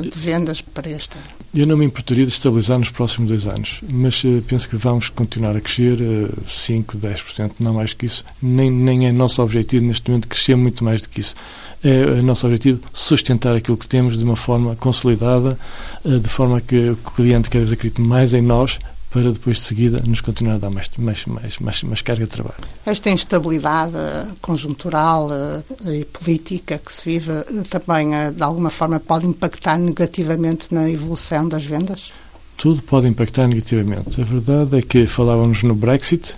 de 0.01 0.19
vendas 0.19 0.59
para 0.59 0.89
este 0.89 1.17
ano? 1.17 1.43
Eu 1.55 1.65
não 1.65 1.77
me 1.77 1.85
importaria 1.85 2.25
de 2.25 2.31
estabilizar 2.31 2.77
nos 2.77 2.89
próximos 2.89 3.29
dois 3.29 3.47
anos, 3.47 3.79
mas 3.87 4.21
penso 4.47 4.67
que 4.67 4.75
vamos 4.75 5.07
continuar 5.07 5.55
a 5.55 5.61
crescer 5.61 5.93
uh, 5.93 6.49
5, 6.49 6.97
10%, 6.97 7.51
não 7.57 7.75
mais 7.75 7.93
que 7.93 8.05
isso. 8.05 8.25
Nem, 8.41 8.69
nem 8.69 9.07
é 9.07 9.13
nosso 9.13 9.41
objetivo 9.41 9.85
neste 9.85 10.09
momento 10.09 10.27
crescer 10.27 10.57
muito 10.57 10.83
mais 10.83 11.03
do 11.03 11.07
que 11.09 11.21
isso. 11.21 11.35
É, 11.83 12.19
é 12.19 12.21
nosso 12.21 12.45
objetivo 12.45 12.79
sustentar 12.93 13.55
aquilo 13.55 13.77
que 13.77 13.87
temos 13.87 14.17
de 14.17 14.23
uma 14.23 14.35
forma 14.35 14.75
consolidada, 14.75 15.57
de 16.05 16.29
forma 16.29 16.61
que 16.61 16.91
o 16.91 16.95
cliente 16.95 17.49
cada 17.49 17.65
vez 17.65 17.73
acredite 17.73 18.01
mais 18.01 18.33
em 18.33 18.41
nós, 18.41 18.79
para 19.13 19.31
depois 19.31 19.57
de 19.57 19.63
seguida 19.63 20.01
nos 20.07 20.21
continuar 20.21 20.55
a 20.55 20.57
dar 20.57 20.71
mais, 20.71 20.89
mais, 20.97 21.25
mais, 21.27 21.59
mais, 21.59 21.83
mais 21.83 22.01
carga 22.01 22.25
de 22.25 22.31
trabalho. 22.31 22.57
Esta 22.83 23.11
instabilidade 23.11 23.93
conjuntural 24.41 25.29
eh, 25.31 25.99
e 25.99 26.05
política 26.05 26.79
que 26.79 26.91
se 26.91 27.11
vive 27.11 27.31
eh, 27.31 27.45
também, 27.69 28.15
eh, 28.15 28.31
de 28.31 28.41
alguma 28.41 28.71
forma, 28.71 28.99
pode 28.99 29.27
impactar 29.27 29.77
negativamente 29.77 30.73
na 30.73 30.89
evolução 30.89 31.47
das 31.47 31.63
vendas? 31.63 32.11
Tudo 32.57 32.81
pode 32.81 33.07
impactar 33.07 33.47
negativamente. 33.47 34.19
A 34.19 34.23
verdade 34.23 34.79
é 34.79 34.81
que 34.81 35.05
falávamos 35.05 35.61
no 35.61 35.75
Brexit, 35.75 36.35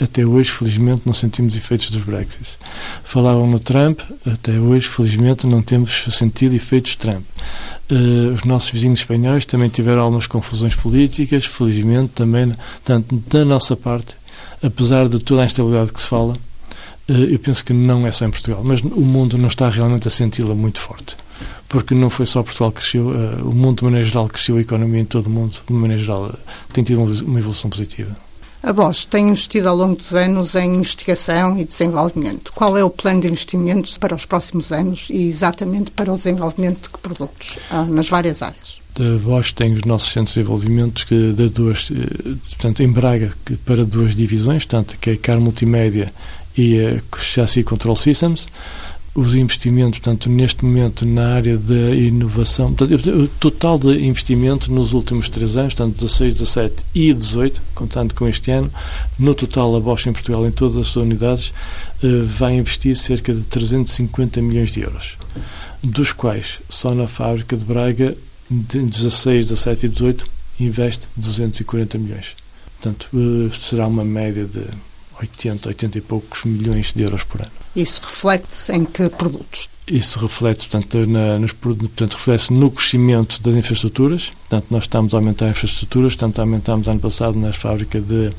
até 0.00 0.24
hoje, 0.24 0.50
felizmente, 0.50 1.02
não 1.04 1.12
sentimos 1.12 1.56
efeitos 1.56 1.90
dos 1.90 2.04
Brexit. 2.04 2.58
Falavam 3.02 3.46
no 3.48 3.58
Trump, 3.58 4.00
até 4.24 4.52
hoje, 4.52 4.88
felizmente, 4.88 5.46
não 5.46 5.60
temos 5.60 6.06
sentido 6.10 6.54
efeitos 6.54 6.94
Trump. 6.94 7.24
Uh, 7.90 8.32
os 8.34 8.44
nossos 8.44 8.70
vizinhos 8.70 9.00
espanhóis 9.00 9.44
também 9.44 9.68
tiveram 9.68 10.02
algumas 10.02 10.26
confusões 10.26 10.76
políticas, 10.76 11.46
felizmente 11.46 12.12
também, 12.14 12.54
tanto 12.84 13.16
da 13.28 13.44
nossa 13.44 13.76
parte, 13.76 14.14
apesar 14.62 15.08
de 15.08 15.18
toda 15.18 15.42
a 15.42 15.46
instabilidade 15.46 15.92
que 15.92 16.00
se 16.00 16.06
fala, 16.06 16.34
uh, 16.34 17.12
eu 17.12 17.38
penso 17.38 17.64
que 17.64 17.72
não 17.72 18.06
é 18.06 18.12
só 18.12 18.24
em 18.24 18.30
Portugal, 18.30 18.62
mas 18.62 18.80
o 18.80 19.00
mundo 19.00 19.36
não 19.36 19.48
está 19.48 19.68
realmente 19.68 20.06
a 20.06 20.10
senti-la 20.10 20.54
muito 20.54 20.80
forte. 20.80 21.16
Porque 21.68 21.94
não 21.94 22.08
foi 22.08 22.24
só 22.24 22.42
Portugal 22.42 22.70
que 22.70 22.80
cresceu, 22.80 23.08
uh, 23.08 23.48
o 23.48 23.54
mundo 23.54 23.78
de 23.78 23.84
maneira 23.84 24.04
geral 24.04 24.28
cresceu, 24.28 24.58
a 24.58 24.60
economia 24.60 25.00
em 25.00 25.04
todo 25.04 25.26
o 25.26 25.30
mundo, 25.30 25.56
de 25.66 25.72
maneira 25.72 26.00
geral, 26.00 26.34
tem 26.72 26.84
tido 26.84 27.02
uma 27.02 27.38
evolução 27.40 27.68
positiva. 27.68 28.27
A 28.62 28.72
Bosch 28.72 29.06
tem 29.06 29.28
investido 29.28 29.68
ao 29.68 29.76
longo 29.76 29.96
dos 29.96 30.14
anos 30.14 30.54
em 30.54 30.74
investigação 30.74 31.58
e 31.58 31.64
desenvolvimento. 31.64 32.52
Qual 32.52 32.76
é 32.76 32.82
o 32.82 32.90
plano 32.90 33.20
de 33.20 33.28
investimentos 33.28 33.96
para 33.96 34.14
os 34.14 34.26
próximos 34.26 34.72
anos 34.72 35.08
e 35.10 35.28
exatamente 35.28 35.90
para 35.92 36.12
o 36.12 36.16
desenvolvimento 36.16 36.90
de 36.90 36.98
produtos 36.98 37.58
ah, 37.70 37.84
nas 37.84 38.08
várias 38.08 38.42
áreas? 38.42 38.80
A 38.98 39.18
Bosch 39.18 39.52
tem 39.52 39.74
os 39.74 39.84
nossos 39.84 40.12
centros 40.12 40.34
de 40.34 40.40
desenvolvimento 40.40 41.06
que 41.06 41.32
de 41.32 41.48
duas, 41.48 41.88
eh, 41.92 42.34
portanto, 42.48 42.82
em 42.82 42.90
Braga 42.90 43.32
para 43.64 43.84
duas 43.84 44.16
divisões, 44.16 44.66
tanto 44.66 44.98
que 44.98 45.10
é 45.10 45.12
a 45.12 45.16
Car 45.16 45.40
Multimédia 45.40 46.12
e 46.56 46.80
a 46.84 47.16
Chassis 47.16 47.64
Control 47.64 47.94
Systems 47.94 48.48
os 49.18 49.34
investimentos, 49.34 49.98
portanto, 49.98 50.30
neste 50.30 50.64
momento 50.64 51.04
na 51.04 51.34
área 51.34 51.58
da 51.58 51.92
inovação, 51.92 52.72
portanto, 52.72 53.08
o 53.08 53.26
total 53.26 53.76
de 53.76 54.04
investimento 54.04 54.72
nos 54.72 54.92
últimos 54.92 55.28
três 55.28 55.56
anos, 55.56 55.74
portanto, 55.74 55.96
16, 55.96 56.34
17 56.34 56.84
e 56.94 57.12
18, 57.12 57.60
contando 57.74 58.14
com 58.14 58.28
este 58.28 58.52
ano, 58.52 58.72
no 59.18 59.34
total 59.34 59.74
a 59.74 59.80
Bosch 59.80 60.06
em 60.06 60.12
Portugal, 60.12 60.46
em 60.46 60.52
todas 60.52 60.76
as 60.76 60.86
suas 60.86 61.04
unidades, 61.04 61.52
eh, 62.00 62.22
vai 62.24 62.54
investir 62.54 62.94
cerca 62.96 63.34
de 63.34 63.42
350 63.42 64.40
milhões 64.40 64.70
de 64.70 64.82
euros, 64.82 65.16
dos 65.82 66.12
quais 66.12 66.60
só 66.68 66.94
na 66.94 67.08
fábrica 67.08 67.56
de 67.56 67.64
Braga, 67.64 68.16
de 68.48 68.78
16, 68.78 69.48
17 69.48 69.86
e 69.86 69.88
18, 69.88 70.26
investe 70.60 71.08
240 71.16 71.98
milhões. 71.98 72.36
Portanto, 72.80 73.08
eh, 73.12 73.52
será 73.68 73.88
uma 73.88 74.04
média 74.04 74.44
de 74.44 74.62
80, 75.20 75.70
80 75.70 75.98
e 75.98 76.00
poucos 76.00 76.44
milhões 76.44 76.92
de 76.92 77.02
euros 77.02 77.24
por 77.24 77.40
ano. 77.40 77.50
Isso 77.78 78.00
reflete-se 78.02 78.72
em 78.72 78.84
que 78.84 79.08
produtos? 79.08 79.70
Isso 79.86 80.18
reflete, 80.18 80.68
portanto, 80.68 81.06
na, 81.06 81.38
nos, 81.38 81.52
portanto, 81.52 82.14
reflete 82.14 82.52
no 82.52 82.72
crescimento 82.72 83.40
das 83.40 83.54
infraestruturas. 83.54 84.32
Portanto, 84.48 84.66
nós 84.68 84.82
estamos 84.82 85.14
a 85.14 85.18
aumentar 85.18 85.44
as 85.44 85.52
infraestruturas, 85.52 86.16
portanto, 86.16 86.40
aumentámos 86.40 86.88
ano 86.88 86.98
passado 86.98 87.38
na 87.38 87.52
fábrica 87.52 88.00
de 88.00 88.32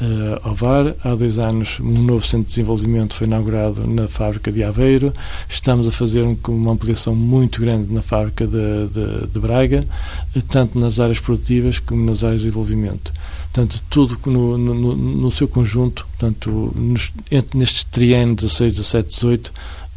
uh, 0.00 0.48
Ovar. 0.48 0.94
Há 1.02 1.16
dois 1.16 1.40
anos, 1.40 1.80
um 1.80 2.00
novo 2.04 2.24
centro 2.24 2.46
de 2.46 2.50
desenvolvimento 2.50 3.14
foi 3.14 3.26
inaugurado 3.26 3.84
na 3.88 4.06
fábrica 4.06 4.52
de 4.52 4.62
Aveiro. 4.62 5.12
Estamos 5.48 5.88
a 5.88 5.90
fazer 5.90 6.22
um, 6.22 6.38
uma 6.46 6.70
ampliação 6.70 7.12
muito 7.12 7.60
grande 7.60 7.92
na 7.92 8.02
fábrica 8.02 8.46
de, 8.46 8.86
de, 8.86 9.26
de 9.26 9.38
Braga, 9.40 9.84
tanto 10.48 10.78
nas 10.78 11.00
áreas 11.00 11.18
produtivas 11.18 11.80
como 11.80 12.06
nas 12.06 12.22
áreas 12.22 12.42
de 12.42 12.46
desenvolvimento. 12.46 13.12
Portanto, 13.56 13.82
tudo 13.88 14.18
no, 14.26 14.58
no, 14.58 14.94
no 14.94 15.32
seu 15.32 15.48
conjunto, 15.48 16.06
portanto, 16.18 16.74
nos, 16.76 17.10
entre, 17.30 17.58
neste 17.58 17.86
triênio 17.86 18.34
16, 18.34 18.74
17, 18.74 19.14
18, 19.14 19.52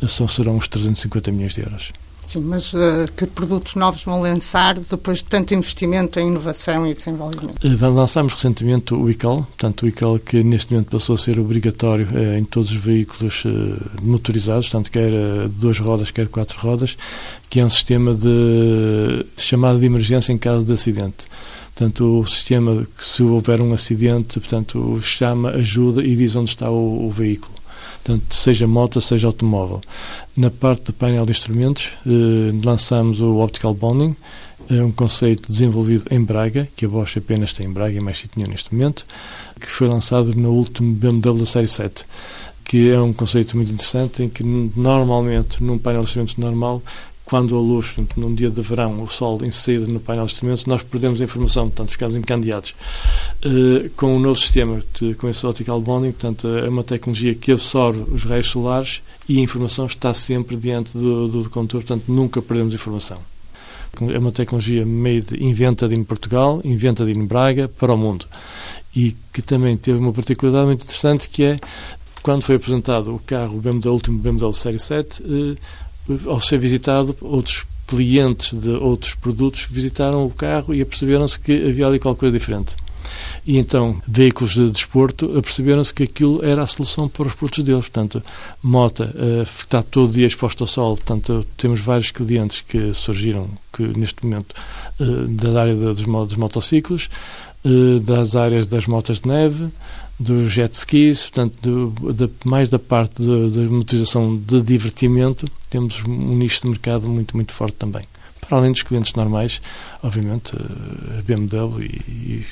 só 0.07 0.29
serão 0.29 0.55
os 0.55 0.65
350 0.69 1.29
milhões 1.29 1.55
de 1.55 1.61
euros. 1.63 1.91
Sim, 2.23 2.39
mas 2.39 2.73
uh, 2.73 2.79
que 3.17 3.25
produtos 3.25 3.75
novos 3.75 4.01
vão 4.03 4.21
lançar 4.21 4.79
depois 4.79 5.17
de 5.17 5.25
tanto 5.25 5.53
investimento 5.53 6.21
em 6.21 6.29
inovação 6.29 6.87
e 6.87 6.93
desenvolvimento? 6.93 7.61
Uh, 7.61 7.93
lançámos 7.93 8.33
recentemente 8.33 8.93
o 8.93 9.09
ICAL, 9.09 9.39
portanto, 9.39 9.83
o 9.83 9.87
ICAL 9.89 10.19
que 10.19 10.41
neste 10.41 10.71
momento 10.71 10.91
passou 10.91 11.15
a 11.15 11.17
ser 11.17 11.37
obrigatório 11.37 12.07
uh, 12.13 12.37
em 12.37 12.45
todos 12.45 12.71
os 12.71 12.77
veículos 12.77 13.43
motorizados, 14.01 14.69
tanto 14.69 14.89
quer 14.89 15.11
duas 15.49 15.77
rodas, 15.79 16.11
quer 16.11 16.29
quatro 16.29 16.57
rodas, 16.61 16.95
que 17.49 17.59
é 17.59 17.65
um 17.65 17.69
sistema 17.69 18.13
de, 18.13 19.25
de 19.35 19.41
chamada 19.43 19.77
de 19.77 19.85
emergência 19.85 20.31
em 20.31 20.37
caso 20.37 20.65
de 20.65 20.71
acidente. 20.71 21.27
Portanto, 21.79 22.19
o 22.19 22.27
sistema, 22.27 22.85
se 22.99 23.23
houver 23.23 23.61
um 23.61 23.71
acidente, 23.71 24.37
portanto, 24.37 24.99
chama, 25.01 25.51
ajuda 25.51 26.03
e 26.03 26.13
diz 26.13 26.35
onde 26.35 26.49
está 26.49 26.69
o, 26.69 27.07
o 27.07 27.09
veículo. 27.09 27.53
Portanto, 28.03 28.35
seja 28.35 28.67
moto, 28.67 28.99
seja 28.99 29.27
automóvel. 29.27 29.79
Na 30.35 30.51
parte 30.51 30.87
do 30.87 30.93
painel 30.93 31.25
de 31.25 31.31
instrumentos, 31.31 31.89
eh, 32.05 32.51
lançamos 32.65 33.21
o 33.21 33.37
Optical 33.37 33.73
Bonding, 33.73 34.13
é 34.69 34.83
um 34.83 34.91
conceito 34.91 35.49
desenvolvido 35.49 36.03
em 36.11 36.21
Braga, 36.21 36.67
que 36.75 36.83
a 36.83 36.89
Bosch 36.89 37.15
apenas 37.15 37.53
tem 37.53 37.67
em 37.67 37.71
Braga 37.71 37.95
e 37.95 38.01
mais 38.01 38.21
nenhum 38.35 38.49
neste 38.49 38.75
momento, 38.75 39.05
que 39.57 39.71
foi 39.71 39.87
lançado 39.87 40.35
no 40.35 40.51
último 40.51 40.93
BMW 40.93 41.45
série 41.45 41.69
7 41.69 42.05
que 42.69 42.87
é 42.91 43.01
um 43.01 43.11
conceito 43.11 43.57
muito 43.57 43.73
interessante 43.73 44.21
em 44.21 44.29
que 44.29 44.43
normalmente 44.43 45.63
num 45.63 45.79
painel 45.79 46.03
de 46.03 46.09
instrumentos 46.09 46.37
normal 46.37 46.83
quando 47.29 47.55
a 47.55 47.59
luz, 47.59 47.93
num 48.17 48.33
dia 48.33 48.49
de 48.49 48.59
verão, 48.59 49.03
o 49.03 49.07
sol 49.07 49.45
incide 49.45 49.89
no 49.91 49.99
painel 49.99 50.25
de 50.25 50.33
instrumentos, 50.33 50.65
nós 50.65 50.81
perdemos 50.81 51.21
a 51.21 51.23
informação, 51.23 51.69
portanto, 51.69 51.91
ficamos 51.91 52.17
encandeados. 52.17 52.73
Uh, 53.45 53.87
com 53.95 54.15
o 54.15 54.19
novo 54.19 54.39
sistema, 54.39 54.81
de, 54.99 55.13
com 55.13 55.29
esse 55.29 55.45
optical 55.45 55.79
bonding, 55.79 56.11
portanto, 56.11 56.47
é 56.47 56.67
uma 56.67 56.83
tecnologia 56.83 57.35
que 57.35 57.51
absorve 57.51 58.01
os 58.11 58.23
raios 58.23 58.47
solares 58.47 59.01
e 59.27 59.37
a 59.37 59.41
informação 59.41 59.85
está 59.85 60.11
sempre 60.11 60.57
diante 60.57 60.97
do, 60.97 61.27
do, 61.27 61.43
do 61.43 61.49
condutor, 61.51 61.83
portanto, 61.83 62.05
nunca 62.07 62.41
perdemos 62.41 62.73
informação. 62.73 63.19
É 64.11 64.17
uma 64.17 64.31
tecnologia 64.31 64.83
made, 64.83 65.43
inventada 65.43 65.93
em 65.93 66.03
Portugal, 66.03 66.61
inventada 66.63 67.11
em 67.11 67.25
Braga, 67.25 67.67
para 67.67 67.93
o 67.93 67.97
mundo. 67.97 68.25
E 68.95 69.15
que 69.31 69.43
também 69.43 69.77
teve 69.77 69.99
uma 69.99 70.11
particularidade 70.11 70.65
muito 70.65 70.83
interessante, 70.83 71.29
que 71.29 71.43
é, 71.43 71.59
quando 72.23 72.41
foi 72.41 72.55
apresentado 72.55 73.13
o 73.13 73.19
carro, 73.19 73.57
o 73.57 73.61
BMW, 73.61 73.93
último 73.93 74.17
BMW 74.17 74.51
Série 74.53 74.79
7, 74.79 75.21
uh, 75.21 75.57
ao 76.25 76.41
ser 76.41 76.57
visitado, 76.57 77.15
outros 77.21 77.65
clientes 77.87 78.53
de 78.53 78.69
outros 78.69 79.15
produtos 79.15 79.67
visitaram 79.69 80.25
o 80.25 80.29
carro 80.29 80.73
e 80.73 80.81
aperceberam-se 80.81 81.39
que 81.39 81.69
havia 81.69 81.87
ali 81.87 81.99
qualquer 81.99 82.19
coisa 82.19 82.37
diferente. 82.37 82.75
E 83.45 83.57
então, 83.57 83.99
veículos 84.07 84.53
de 84.53 84.69
desporto 84.69 85.37
aperceberam-se 85.37 85.93
que 85.93 86.03
aquilo 86.03 86.43
era 86.43 86.61
a 86.61 86.67
solução 86.67 87.09
para 87.09 87.27
os 87.27 87.33
produtos 87.33 87.63
deles. 87.63 87.81
Portanto, 87.81 88.21
mota 88.61 89.05
uh, 89.15 89.41
está 89.41 89.81
todo 89.81 90.13
dia 90.13 90.27
exposto 90.27 90.63
ao 90.63 90.67
sol. 90.67 90.95
Portanto, 90.95 91.45
temos 91.57 91.79
vários 91.79 92.11
clientes 92.11 92.61
que 92.61 92.93
surgiram 92.93 93.49
que 93.73 93.83
neste 93.83 94.23
momento 94.23 94.53
uh, 94.99 95.27
da 95.27 95.61
área 95.61 95.75
dos, 95.75 96.01
dos 96.01 96.35
motociclos, 96.35 97.09
uh, 97.65 97.99
das 98.01 98.35
áreas 98.35 98.67
das 98.67 98.85
motas 98.85 99.19
de 99.19 99.27
neve, 99.27 99.69
dos 100.19 100.51
jet 100.51 100.75
skis, 100.75 101.27
portanto, 101.27 101.55
do, 101.63 102.31
mais 102.43 102.69
da 102.69 102.77
parte 102.77 103.23
da 103.23 103.61
motorização 103.69 104.35
de 104.37 104.61
divertimento, 104.61 105.47
temos 105.69 106.03
um 106.05 106.35
nicho 106.35 106.61
de 106.61 106.69
mercado 106.69 107.07
muito, 107.07 107.35
muito 107.35 107.53
forte 107.53 107.75
também. 107.75 108.03
Para 108.41 108.57
além 108.57 108.71
dos 108.71 108.83
clientes 108.83 109.13
normais, 109.13 109.61
obviamente, 110.01 110.55
a 110.55 111.21
BMW 111.21 111.83
e, 111.83 111.85
e 111.85 112.45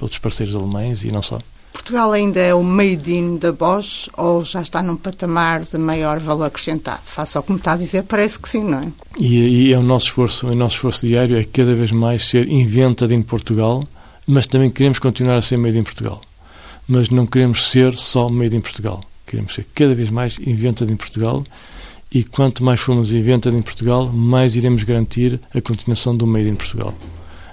outros 0.00 0.18
parceiros 0.18 0.54
alemães 0.54 1.04
e 1.04 1.12
não 1.12 1.22
só. 1.22 1.38
Portugal 1.72 2.12
ainda 2.12 2.40
é 2.40 2.54
o 2.54 2.62
made 2.62 3.14
in 3.14 3.36
da 3.36 3.52
Bosch 3.52 4.10
ou 4.16 4.44
já 4.44 4.60
está 4.60 4.82
num 4.82 4.96
patamar 4.96 5.64
de 5.64 5.78
maior 5.78 6.18
valor 6.18 6.44
acrescentado? 6.44 7.02
Face 7.04 7.36
ao 7.36 7.42
que 7.42 7.52
me 7.52 7.58
está 7.58 7.72
a 7.72 7.76
dizer, 7.76 8.02
parece 8.02 8.38
que 8.38 8.48
sim, 8.48 8.64
não 8.64 8.80
é? 8.80 8.88
E, 9.18 9.68
e 9.68 9.72
é 9.72 9.78
o 9.78 9.82
nosso 9.82 10.06
esforço, 10.06 10.48
o 10.48 10.54
nosso 10.54 10.76
esforço 10.76 11.06
diário 11.06 11.36
é 11.36 11.44
cada 11.44 11.74
vez 11.74 11.90
mais 11.90 12.26
ser 12.26 12.48
invented 12.48 13.12
em 13.14 13.22
Portugal, 13.22 13.86
mas 14.26 14.46
também 14.46 14.70
queremos 14.70 14.98
continuar 14.98 15.36
a 15.36 15.42
ser 15.42 15.56
made 15.56 15.78
in 15.78 15.82
Portugal. 15.82 16.20
Mas 16.86 17.10
não 17.10 17.26
queremos 17.26 17.70
ser 17.70 17.96
só 17.96 18.28
made 18.28 18.56
in 18.56 18.60
Portugal. 18.60 19.02
Queremos 19.26 19.54
ser 19.54 19.66
cada 19.74 19.94
vez 19.94 20.10
mais 20.10 20.38
invented 20.38 20.90
em 20.90 20.96
Portugal 20.96 21.44
e 22.12 22.24
quanto 22.24 22.64
mais 22.64 22.80
formos 22.80 23.12
invented 23.12 23.54
em 23.56 23.62
Portugal, 23.62 24.08
mais 24.08 24.56
iremos 24.56 24.82
garantir 24.82 25.40
a 25.54 25.60
continuação 25.60 26.16
do 26.16 26.26
made 26.26 26.48
in 26.48 26.54
Portugal. 26.54 26.94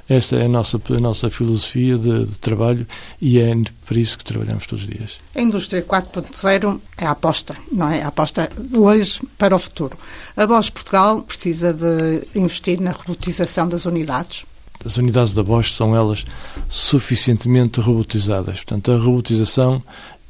Esta 0.07 0.35
é 0.35 0.45
a 0.45 0.49
nossa, 0.49 0.79
a 0.89 0.99
nossa 0.99 1.31
filosofia 1.31 1.97
de, 1.97 2.25
de 2.25 2.37
trabalho 2.37 2.85
e 3.19 3.39
é 3.39 3.51
por 3.85 3.97
isso 3.97 4.17
que 4.17 4.23
trabalhamos 4.23 4.67
todos 4.67 4.85
os 4.85 4.89
dias. 4.89 5.13
A 5.33 5.41
indústria 5.41 5.81
4.0 5.81 6.79
é 6.97 7.05
a 7.05 7.11
aposta, 7.11 7.55
não 7.71 7.89
é? 7.89 8.03
A 8.03 8.09
aposta 8.09 8.49
de 8.55 8.77
hoje 8.77 9.19
para 9.35 9.55
o 9.55 9.59
futuro. 9.59 9.97
A 10.37 10.45
Bosch 10.45 10.69
Portugal 10.69 11.23
precisa 11.23 11.73
de 11.73 12.39
investir 12.39 12.79
na 12.79 12.91
robotização 12.91 13.67
das 13.67 13.85
unidades. 13.85 14.45
As 14.85 14.97
unidades 14.97 15.33
da 15.33 15.41
Bosch 15.41 15.71
são 15.71 15.95
elas 15.95 16.23
suficientemente 16.69 17.81
robotizadas. 17.81 18.57
Portanto, 18.57 18.91
a 18.91 18.97
robotização 18.97 19.81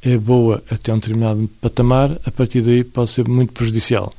é 0.06 0.16
boa 0.16 0.62
até 0.70 0.92
um 0.92 0.98
determinado 0.98 1.50
patamar, 1.60 2.16
a 2.24 2.30
partir 2.30 2.60
daí 2.62 2.84
pode 2.84 3.10
ser 3.10 3.26
muito 3.26 3.52
prejudicial. 3.52 4.12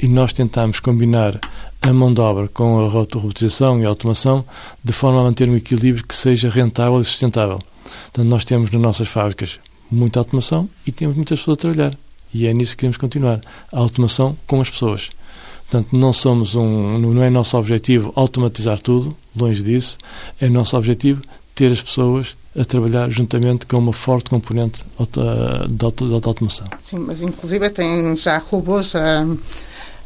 E 0.00 0.06
nós 0.06 0.32
tentamos 0.32 0.78
combinar 0.78 1.40
a 1.82 1.92
mão 1.92 2.14
de 2.14 2.20
obra 2.20 2.46
com 2.46 2.80
a 2.80 2.88
robotização 2.88 3.80
e 3.80 3.84
a 3.84 3.88
automação, 3.88 4.44
de 4.82 4.92
forma 4.92 5.20
a 5.20 5.24
manter 5.24 5.50
um 5.50 5.56
equilíbrio 5.56 6.06
que 6.06 6.14
seja 6.14 6.48
rentável 6.48 7.00
e 7.00 7.04
sustentável. 7.04 7.58
Portanto, 8.04 8.28
nós 8.28 8.44
temos 8.44 8.70
nas 8.70 8.80
nossas 8.80 9.08
fábricas 9.08 9.58
muita 9.90 10.20
automação 10.20 10.68
e 10.86 10.92
temos 10.92 11.16
muitas 11.16 11.40
pessoas 11.40 11.58
a 11.58 11.60
trabalhar. 11.60 11.98
E 12.32 12.46
é 12.46 12.54
nisso 12.54 12.72
que 12.72 12.78
queremos 12.78 12.96
continuar. 12.96 13.40
A 13.72 13.78
automação 13.78 14.36
com 14.46 14.60
as 14.60 14.70
pessoas. 14.70 15.10
Portanto, 15.68 15.96
não 15.96 16.12
somos 16.12 16.54
um, 16.54 16.98
não 16.98 17.22
é 17.22 17.28
nosso 17.28 17.56
objetivo 17.56 18.12
automatizar 18.14 18.78
tudo, 18.78 19.16
longe 19.34 19.64
disso. 19.64 19.98
É 20.40 20.48
nosso 20.48 20.76
objetivo 20.76 21.22
ter 21.54 21.72
as 21.72 21.82
pessoas 21.82 22.36
a 22.56 22.64
trabalhar 22.64 23.10
juntamente 23.10 23.66
com 23.66 23.78
uma 23.78 23.92
forte 23.92 24.30
componente 24.30 24.84
de 25.68 26.26
automação. 26.26 26.66
Sim, 26.80 26.98
mas 26.98 27.22
inclusive 27.22 27.68
tem 27.70 28.16
já 28.16 28.38
robôs 28.38 28.94
a 28.94 29.26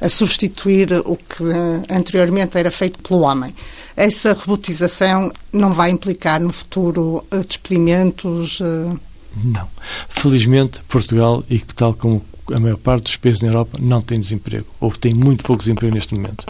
a 0.00 0.08
substituir 0.08 0.92
o 1.04 1.16
que 1.16 1.42
anteriormente 1.90 2.56
era 2.56 2.70
feito 2.70 2.98
pelo 3.00 3.20
homem. 3.20 3.54
Essa 3.96 4.32
robotização 4.32 5.32
não 5.52 5.72
vai 5.72 5.90
implicar 5.90 6.40
no 6.40 6.52
futuro 6.52 7.24
eh, 7.30 7.38
despedimentos? 7.38 8.60
Eh? 8.60 8.96
Não. 9.44 9.68
Felizmente, 10.08 10.80
Portugal, 10.88 11.42
e 11.50 11.58
tal 11.58 11.94
como 11.94 12.24
a 12.54 12.60
maior 12.60 12.76
parte 12.76 13.04
dos 13.04 13.16
países 13.16 13.40
na 13.40 13.48
Europa, 13.48 13.78
não 13.80 14.00
tem 14.00 14.18
desemprego, 14.18 14.66
ou 14.80 14.90
tem 14.90 15.14
muito 15.14 15.44
pouco 15.44 15.62
desemprego 15.62 15.94
neste 15.94 16.14
momento. 16.14 16.44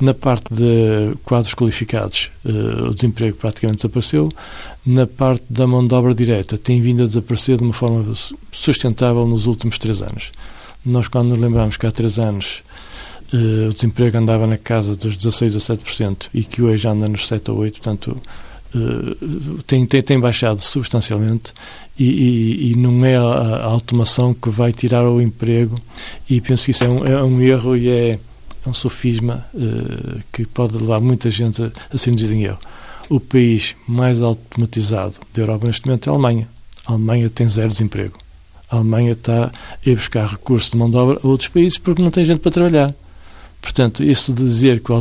Na 0.00 0.14
parte 0.14 0.52
de 0.52 1.16
quadros 1.24 1.54
qualificados, 1.54 2.30
eh, 2.44 2.50
o 2.50 2.94
desemprego 2.94 3.36
praticamente 3.36 3.76
desapareceu. 3.76 4.28
Na 4.84 5.06
parte 5.06 5.44
da 5.48 5.66
mão 5.66 5.86
de 5.86 5.94
obra 5.94 6.14
direta, 6.14 6.58
tem 6.58 6.80
vindo 6.80 7.02
a 7.02 7.06
desaparecer 7.06 7.58
de 7.58 7.64
uma 7.64 7.72
forma 7.72 8.14
sustentável 8.50 9.26
nos 9.26 9.46
últimos 9.46 9.78
três 9.78 10.02
anos. 10.02 10.30
Nós, 10.84 11.08
quando 11.08 11.28
nos 11.28 11.38
lembramos 11.38 11.76
que 11.76 11.86
há 11.86 11.92
três 11.92 12.18
anos 12.18 12.62
uh, 13.32 13.68
o 13.68 13.72
desemprego 13.72 14.18
andava 14.18 14.46
na 14.46 14.58
casa 14.58 14.96
dos 14.96 15.16
16 15.16 15.56
a 15.56 15.58
7% 15.58 16.28
e 16.34 16.42
que 16.42 16.62
hoje 16.62 16.88
anda 16.88 17.06
nos 17.06 17.28
7 17.28 17.50
a 17.50 17.54
8%, 17.54 17.72
portanto, 17.72 18.20
uh, 18.74 19.62
tem, 19.64 19.86
tem, 19.86 20.02
tem, 20.02 20.20
baixado 20.20 20.60
substancialmente 20.60 21.52
e, 21.98 22.04
e, 22.04 22.72
e 22.72 22.76
não 22.76 23.04
é 23.04 23.16
a, 23.16 23.22
a, 23.22 23.64
automação 23.64 24.34
que 24.34 24.50
vai 24.50 24.72
tirar 24.72 25.06
o 25.08 25.20
emprego 25.20 25.78
e 26.28 26.40
penso 26.40 26.64
que 26.64 26.70
isso 26.70 26.84
é 26.84 26.88
um, 26.88 27.06
é 27.06 27.22
um 27.22 27.40
erro 27.40 27.76
e 27.76 27.88
é, 27.88 28.18
é 28.64 28.68
um 28.68 28.74
sofisma 28.74 29.46
uh, 29.54 30.20
que 30.32 30.46
pode 30.46 30.76
levar 30.76 31.00
muita 31.00 31.30
gente 31.30 31.62
a, 31.62 31.70
a 31.92 31.98
ser 31.98 32.10
induzido 32.10 32.34
em 32.34 32.44
erro. 32.44 32.58
O 33.08 33.20
país 33.20 33.74
mais 33.86 34.22
automatizado 34.22 35.16
da 35.34 35.42
Europa 35.42 35.66
neste 35.66 35.86
momento 35.86 36.08
é 36.08 36.10
a 36.10 36.14
Alemanha. 36.14 36.48
A 36.86 36.92
Alemanha 36.92 37.28
tem 37.28 37.48
zero 37.48 37.68
desemprego. 37.68 38.16
A 38.70 38.76
Alemanha 38.76 39.12
está 39.12 39.52
a 39.86 39.90
buscar 39.90 40.26
recursos 40.26 40.70
de 40.70 40.76
mão 40.78 40.90
de 40.90 40.96
obra 40.96 41.20
a 41.22 41.26
outros 41.26 41.48
países 41.48 41.78
porque 41.78 42.00
não 42.00 42.10
tem 42.10 42.24
gente 42.24 42.40
para 42.40 42.50
trabalhar. 42.50 42.94
Portanto, 43.60 44.02
isso 44.02 44.32
de 44.32 44.42
dizer 44.42 44.80
que 44.80 44.92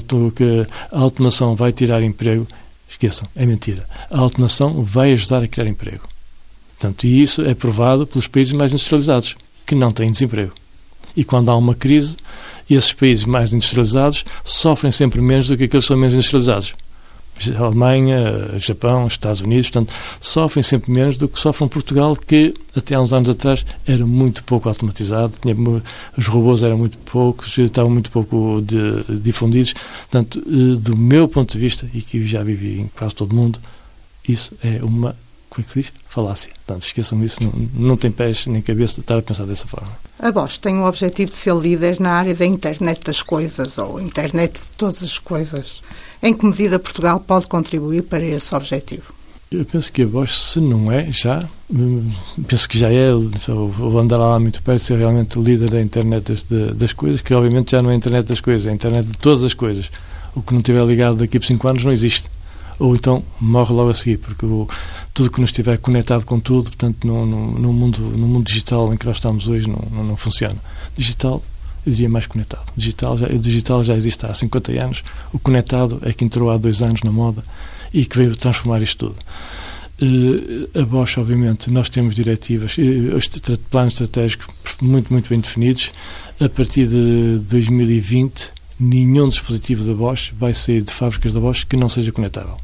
a 0.91 0.99
automação 0.99 1.55
vai 1.55 1.71
tirar 1.71 2.03
emprego, 2.03 2.47
esqueçam, 2.91 3.27
é 3.35 3.45
mentira. 3.45 3.87
A 4.09 4.19
automação 4.19 4.83
vai 4.83 5.13
ajudar 5.13 5.43
a 5.43 5.47
criar 5.47 5.67
emprego. 5.67 6.07
Portanto, 6.77 7.05
e 7.05 7.21
isso 7.21 7.41
é 7.43 7.53
provado 7.53 8.05
pelos 8.05 8.27
países 8.27 8.53
mais 8.53 8.71
industrializados, 8.71 9.35
que 9.65 9.75
não 9.75 9.91
têm 9.91 10.11
desemprego. 10.11 10.53
E 11.15 11.23
quando 11.23 11.49
há 11.49 11.55
uma 11.55 11.75
crise, 11.75 12.17
esses 12.69 12.93
países 12.93 13.25
mais 13.25 13.53
industrializados 13.53 14.25
sofrem 14.43 14.91
sempre 14.91 15.21
menos 15.21 15.47
do 15.47 15.57
que 15.57 15.65
aqueles 15.65 15.85
que 15.85 15.87
são 15.87 15.97
menos 15.97 16.13
industrializados. 16.13 16.73
Alemanha, 17.57 18.57
Japão, 18.57 19.07
Estados 19.07 19.41
Unidos, 19.41 19.69
portanto, 19.69 19.93
sofrem 20.19 20.63
sempre 20.63 20.91
menos 20.91 21.17
do 21.17 21.27
que 21.27 21.39
sofrem 21.39 21.67
Portugal, 21.67 22.15
que 22.15 22.53
até 22.75 22.95
há 22.95 23.01
uns 23.01 23.13
anos 23.13 23.29
atrás 23.29 23.65
era 23.87 24.05
muito 24.05 24.43
pouco 24.43 24.69
automatizado, 24.69 25.33
tinha, 25.41 25.55
os 26.17 26.27
robôs 26.27 26.63
eram 26.63 26.77
muito 26.77 26.97
poucos, 26.99 27.57
estavam 27.57 27.91
muito 27.91 28.11
pouco 28.11 28.61
de, 28.61 29.19
difundidos. 29.19 29.73
Portanto, 30.09 30.41
eh, 30.45 30.79
do 30.79 30.95
meu 30.95 31.27
ponto 31.27 31.51
de 31.51 31.59
vista, 31.59 31.87
e 31.93 32.01
que 32.01 32.25
já 32.27 32.43
vivi 32.43 32.81
em 32.81 32.87
quase 32.87 33.15
todo 33.15 33.31
o 33.31 33.35
mundo, 33.35 33.59
isso 34.27 34.53
é 34.63 34.83
uma 34.83 35.15
como 35.51 35.61
é 35.61 35.63
que 35.63 35.71
se 35.73 35.81
diz? 35.81 35.93
Falácia. 36.07 36.49
Portanto, 36.65 36.85
esqueçam 36.85 37.21
isso, 37.25 37.43
não, 37.43 37.51
não 37.73 37.97
tem 37.97 38.09
pés 38.09 38.45
nem 38.47 38.61
cabeça 38.61 38.95
de 38.95 39.01
estar 39.01 39.17
a 39.17 39.21
pensar 39.21 39.45
dessa 39.45 39.67
forma. 39.67 39.91
A 40.17 40.31
Bosch 40.31 40.57
tem 40.57 40.79
o 40.79 40.87
objetivo 40.87 41.29
de 41.29 41.35
ser 41.35 41.53
líder 41.53 41.99
na 41.99 42.11
área 42.11 42.33
da 42.33 42.45
internet 42.45 43.01
das 43.03 43.21
coisas, 43.21 43.77
ou 43.77 43.99
internet 43.99 44.53
de 44.53 44.71
todas 44.77 45.03
as 45.03 45.19
coisas. 45.19 45.81
Em 46.23 46.33
que 46.33 46.45
medida 46.45 46.79
Portugal 46.79 47.19
pode 47.19 47.47
contribuir 47.47 48.03
para 48.03 48.23
esse 48.23 48.55
objetivo? 48.55 49.13
Eu 49.51 49.65
penso 49.65 49.91
que 49.91 50.03
a 50.03 50.07
Bosch, 50.07 50.33
se 50.33 50.61
não 50.61 50.89
é, 50.89 51.11
já, 51.11 51.43
penso 52.47 52.69
que 52.69 52.77
já 52.77 52.89
é, 52.89 53.11
vou 53.11 53.99
andar 53.99 54.19
lá 54.19 54.39
muito 54.39 54.63
perto, 54.63 54.81
ser 54.81 54.99
realmente 54.99 55.37
líder 55.37 55.69
da 55.69 55.81
internet 55.81 56.31
das, 56.31 56.45
das 56.73 56.93
coisas, 56.93 57.19
que 57.19 57.33
obviamente 57.33 57.71
já 57.71 57.81
não 57.81 57.89
é 57.89 57.93
a 57.93 57.97
internet 57.97 58.25
das 58.25 58.39
coisas, 58.39 58.65
é 58.65 58.69
a 58.69 58.73
internet 58.73 59.05
de 59.05 59.17
todas 59.17 59.43
as 59.43 59.53
coisas. 59.53 59.89
O 60.33 60.41
que 60.41 60.53
não 60.53 60.61
estiver 60.61 60.85
ligado 60.85 61.17
daqui 61.17 61.37
por 61.37 61.45
5 61.45 61.67
anos 61.67 61.83
não 61.83 61.91
existe. 61.91 62.29
Ou 62.81 62.95
então 62.95 63.23
morre 63.39 63.71
logo 63.73 63.91
a 63.91 63.93
seguir, 63.93 64.17
porque 64.17 64.43
o, 64.43 64.67
tudo 65.13 65.29
que 65.29 65.39
não 65.39 65.45
estiver 65.45 65.77
conectado 65.77 66.25
com 66.25 66.39
tudo, 66.39 66.71
portanto, 66.71 67.05
no, 67.05 67.27
no, 67.27 67.59
no, 67.59 67.71
mundo, 67.71 68.01
no 68.01 68.27
mundo 68.27 68.47
digital 68.47 68.91
em 68.91 68.97
que 68.97 69.05
nós 69.05 69.17
estamos 69.17 69.47
hoje, 69.47 69.69
não, 69.69 69.87
não, 69.91 70.03
não 70.03 70.17
funciona. 70.17 70.55
Digital, 70.97 71.43
eu 71.85 71.91
diria 71.91 72.09
mais 72.09 72.25
conectado. 72.25 72.73
Digital 72.75 73.15
já, 73.17 73.27
digital 73.27 73.83
já 73.83 73.95
existe 73.95 74.25
há 74.25 74.33
50 74.33 74.71
anos, 74.81 75.03
o 75.31 75.37
conectado 75.37 76.01
é 76.01 76.11
que 76.11 76.25
entrou 76.25 76.49
há 76.49 76.57
dois 76.57 76.81
anos 76.81 77.03
na 77.03 77.11
moda 77.11 77.43
e 77.93 78.03
que 78.03 78.17
veio 78.17 78.35
transformar 78.35 78.81
isto 78.81 79.09
tudo. 79.09 79.15
Uh, 80.01 80.79
a 80.79 80.83
Bosch, 80.83 81.19
obviamente, 81.19 81.69
nós 81.69 81.87
temos 81.87 82.15
diretivas, 82.15 82.75
uh, 82.79 83.59
planos 83.69 83.93
estratégicos 83.93 84.47
muito, 84.81 85.13
muito 85.13 85.29
bem 85.29 85.39
definidos. 85.39 85.91
A 86.39 86.49
partir 86.49 86.87
de 86.87 87.37
2020, 87.47 88.53
nenhum 88.79 89.29
dispositivo 89.29 89.83
da 89.83 89.93
Bosch 89.93 90.31
vai 90.33 90.55
sair 90.55 90.81
de 90.81 90.91
fábricas 90.91 91.31
da 91.31 91.39
Bosch 91.39 91.63
que 91.63 91.77
não 91.77 91.87
seja 91.87 92.11
conectável. 92.11 92.57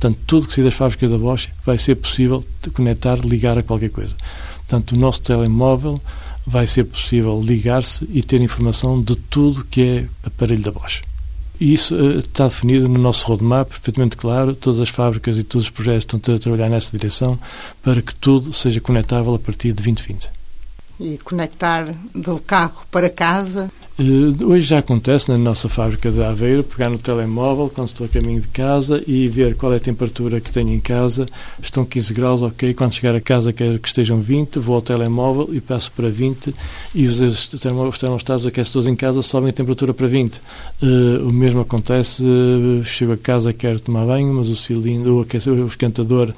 Portanto, 0.00 0.18
tudo 0.26 0.48
que 0.48 0.54
sair 0.54 0.64
das 0.64 0.72
fábricas 0.72 1.10
da 1.10 1.18
Bosch 1.18 1.50
vai 1.64 1.76
ser 1.76 1.94
possível 1.96 2.42
conectar, 2.72 3.16
ligar 3.16 3.58
a 3.58 3.62
qualquer 3.62 3.90
coisa. 3.90 4.16
Portanto, 4.56 4.92
o 4.92 4.98
nosso 4.98 5.20
telemóvel 5.20 6.00
vai 6.46 6.66
ser 6.66 6.84
possível 6.84 7.38
ligar-se 7.44 8.08
e 8.10 8.22
ter 8.22 8.40
informação 8.40 9.02
de 9.02 9.14
tudo 9.14 9.62
que 9.64 9.82
é 9.82 10.08
aparelho 10.26 10.62
da 10.62 10.70
Bosch. 10.70 11.02
E 11.60 11.74
isso 11.74 11.94
uh, 11.94 12.20
está 12.20 12.48
definido 12.48 12.88
no 12.88 12.98
nosso 12.98 13.26
roadmap, 13.26 13.68
perfeitamente 13.68 14.16
claro. 14.16 14.56
Todas 14.56 14.80
as 14.80 14.88
fábricas 14.88 15.38
e 15.38 15.44
todos 15.44 15.66
os 15.66 15.70
projetos 15.70 16.06
estão 16.14 16.34
a 16.34 16.38
trabalhar 16.38 16.70
nessa 16.70 16.96
direção 16.96 17.38
para 17.82 18.00
que 18.00 18.14
tudo 18.14 18.54
seja 18.54 18.80
conectável 18.80 19.34
a 19.34 19.38
partir 19.38 19.68
de 19.68 19.74
2020. 19.74 20.30
E 20.98 21.18
conectar 21.18 21.94
do 22.14 22.38
carro 22.38 22.86
para 22.90 23.10
casa 23.10 23.70
hoje 24.44 24.62
já 24.62 24.78
acontece 24.78 25.30
na 25.30 25.36
nossa 25.36 25.68
fábrica 25.68 26.10
de 26.10 26.22
Aveiro 26.22 26.64
pegar 26.64 26.88
no 26.88 26.98
telemóvel 26.98 27.70
quando 27.74 27.88
estou 27.88 28.06
a 28.06 28.08
caminho 28.08 28.40
de 28.40 28.48
casa 28.48 29.02
e 29.06 29.28
ver 29.28 29.54
qual 29.54 29.72
é 29.72 29.76
a 29.76 29.80
temperatura 29.80 30.40
que 30.40 30.50
tenho 30.50 30.72
em 30.72 30.80
casa. 30.80 31.26
Estão 31.62 31.84
15 31.84 32.14
graus, 32.14 32.42
ok. 32.42 32.72
Quando 32.72 32.92
chegar 32.92 33.14
a 33.14 33.20
casa 33.20 33.52
quero 33.52 33.78
que 33.78 33.88
estejam 33.88 34.20
20, 34.20 34.58
vou 34.58 34.76
ao 34.76 34.82
telemóvel 34.82 35.50
e 35.52 35.60
passo 35.60 35.92
para 35.92 36.08
20 36.08 36.54
e 36.94 37.06
os, 37.06 37.20
os 37.20 37.98
termostatos 37.98 38.46
aquecedores 38.46 38.86
em 38.86 38.96
casa 38.96 39.22
sobem 39.22 39.50
a 39.50 39.52
temperatura 39.52 39.92
para 39.92 40.06
20. 40.06 40.36
Uh, 40.36 40.40
eh, 40.82 41.18
o 41.22 41.32
mesmo 41.32 41.60
acontece, 41.60 42.22
uh, 42.22 42.82
chego 42.84 43.12
a 43.12 43.18
casa, 43.18 43.52
quero 43.52 43.80
tomar 43.80 44.06
banho, 44.06 44.32
mas 44.32 44.48
o 44.48 44.56
cilindro, 44.56 45.16
o, 45.16 45.62
o 45.62 45.66
esquentador 45.66 46.32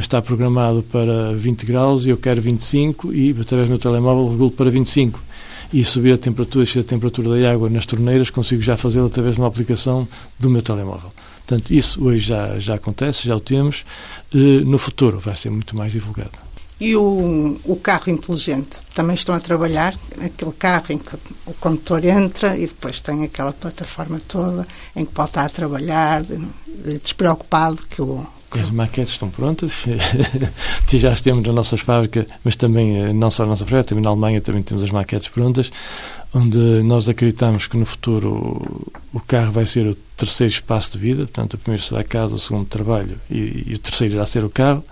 está 0.00 0.22
programado 0.22 0.82
para 0.84 1.32
20 1.32 1.66
graus 1.66 2.06
e 2.06 2.10
eu 2.10 2.16
quero 2.16 2.40
25 2.40 3.12
e 3.12 3.30
através 3.38 3.68
do 3.68 3.70
meu 3.70 3.78
telemóvel 3.78 4.30
regulo 4.30 4.50
para 4.50 4.70
25 4.70 5.20
e 5.72 5.84
subir 5.84 6.12
a 6.12 6.18
temperatura 6.18 6.66
e 6.74 6.78
a 6.78 6.84
temperatura 6.84 7.40
da 7.40 7.52
água 7.52 7.68
nas 7.68 7.86
torneiras, 7.86 8.30
consigo 8.30 8.62
já 8.62 8.76
fazê-lo 8.76 9.06
através 9.06 9.34
de 9.34 9.40
uma 9.40 9.48
aplicação 9.48 10.06
do 10.38 10.50
meu 10.50 10.62
telemóvel. 10.62 11.12
Portanto, 11.46 11.70
isso 11.72 12.04
hoje 12.04 12.26
já, 12.26 12.58
já 12.58 12.74
acontece, 12.74 13.28
já 13.28 13.36
o 13.36 13.40
temos. 13.40 13.84
No 14.64 14.78
futuro 14.78 15.20
vai 15.20 15.36
ser 15.36 15.50
muito 15.50 15.76
mais 15.76 15.92
divulgado. 15.92 16.46
E 16.78 16.94
o, 16.94 17.58
o 17.64 17.76
carro 17.76 18.10
inteligente 18.10 18.82
também 18.94 19.14
estão 19.14 19.34
a 19.34 19.40
trabalhar, 19.40 19.94
aquele 20.20 20.52
carro 20.52 20.86
em 20.90 20.98
que 20.98 21.16
o 21.46 21.54
condutor 21.54 22.04
entra 22.04 22.56
e 22.58 22.66
depois 22.66 23.00
tem 23.00 23.24
aquela 23.24 23.52
plataforma 23.52 24.20
toda 24.28 24.66
em 24.94 25.04
que 25.04 25.12
pode 25.12 25.30
estar 25.30 25.44
a 25.44 25.48
trabalhar, 25.48 26.22
despreocupado 27.02 27.78
que 27.88 28.02
o, 28.02 28.26
as 28.60 28.70
maquetes 28.70 29.12
estão 29.12 29.30
prontas, 29.30 29.84
já 30.88 31.12
as 31.12 31.20
temos 31.20 31.44
nas 31.46 31.54
nossas 31.54 31.80
fábricas, 31.80 32.26
mas 32.44 32.56
também 32.56 33.00
eh, 33.00 33.12
não 33.12 33.30
só 33.30 33.44
na 33.44 33.50
nossa 33.50 33.64
fábrica, 33.64 33.84
também 33.84 34.02
na 34.02 34.10
Alemanha 34.10 34.40
também 34.40 34.62
temos 34.62 34.82
as 34.82 34.90
maquetes 34.90 35.28
prontas, 35.28 35.70
onde 36.34 36.58
nós 36.82 37.08
acreditamos 37.08 37.66
que 37.66 37.76
no 37.76 37.86
futuro 37.86 38.90
o 39.12 39.20
carro 39.20 39.52
vai 39.52 39.66
ser 39.66 39.86
o 39.86 39.94
terceiro 40.16 40.52
espaço 40.52 40.92
de 40.92 40.98
vida, 40.98 41.24
portanto 41.24 41.54
o 41.54 41.58
primeiro 41.58 41.82
será 41.82 42.00
a 42.00 42.04
casa, 42.04 42.34
o 42.34 42.38
segundo 42.38 42.66
trabalho 42.66 43.18
e, 43.30 43.64
e 43.66 43.74
o 43.74 43.78
terceiro 43.78 44.14
irá 44.14 44.26
ser 44.26 44.44
o 44.44 44.50
carro, 44.50 44.84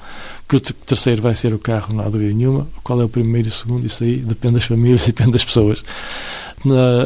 que 0.49 0.57
o 0.57 0.61
terceiro 0.61 1.23
vai 1.23 1.35
ser 1.35 1.55
o 1.55 1.59
carro, 1.59 1.95
não 1.95 2.05
há 2.05 2.09
dúvida 2.09 2.33
nenhuma, 2.33 2.67
qual 2.83 3.01
é 3.01 3.05
o 3.05 3.09
primeiro 3.09 3.49
e 3.49 3.51
o 3.51 3.53
segundo, 3.53 3.87
isso 3.87 4.05
aí 4.05 4.17
depende 4.17 4.55
das 4.55 4.65
famílias, 4.65 5.05
depende 5.07 5.33
das 5.33 5.45
pessoas. 5.45 5.85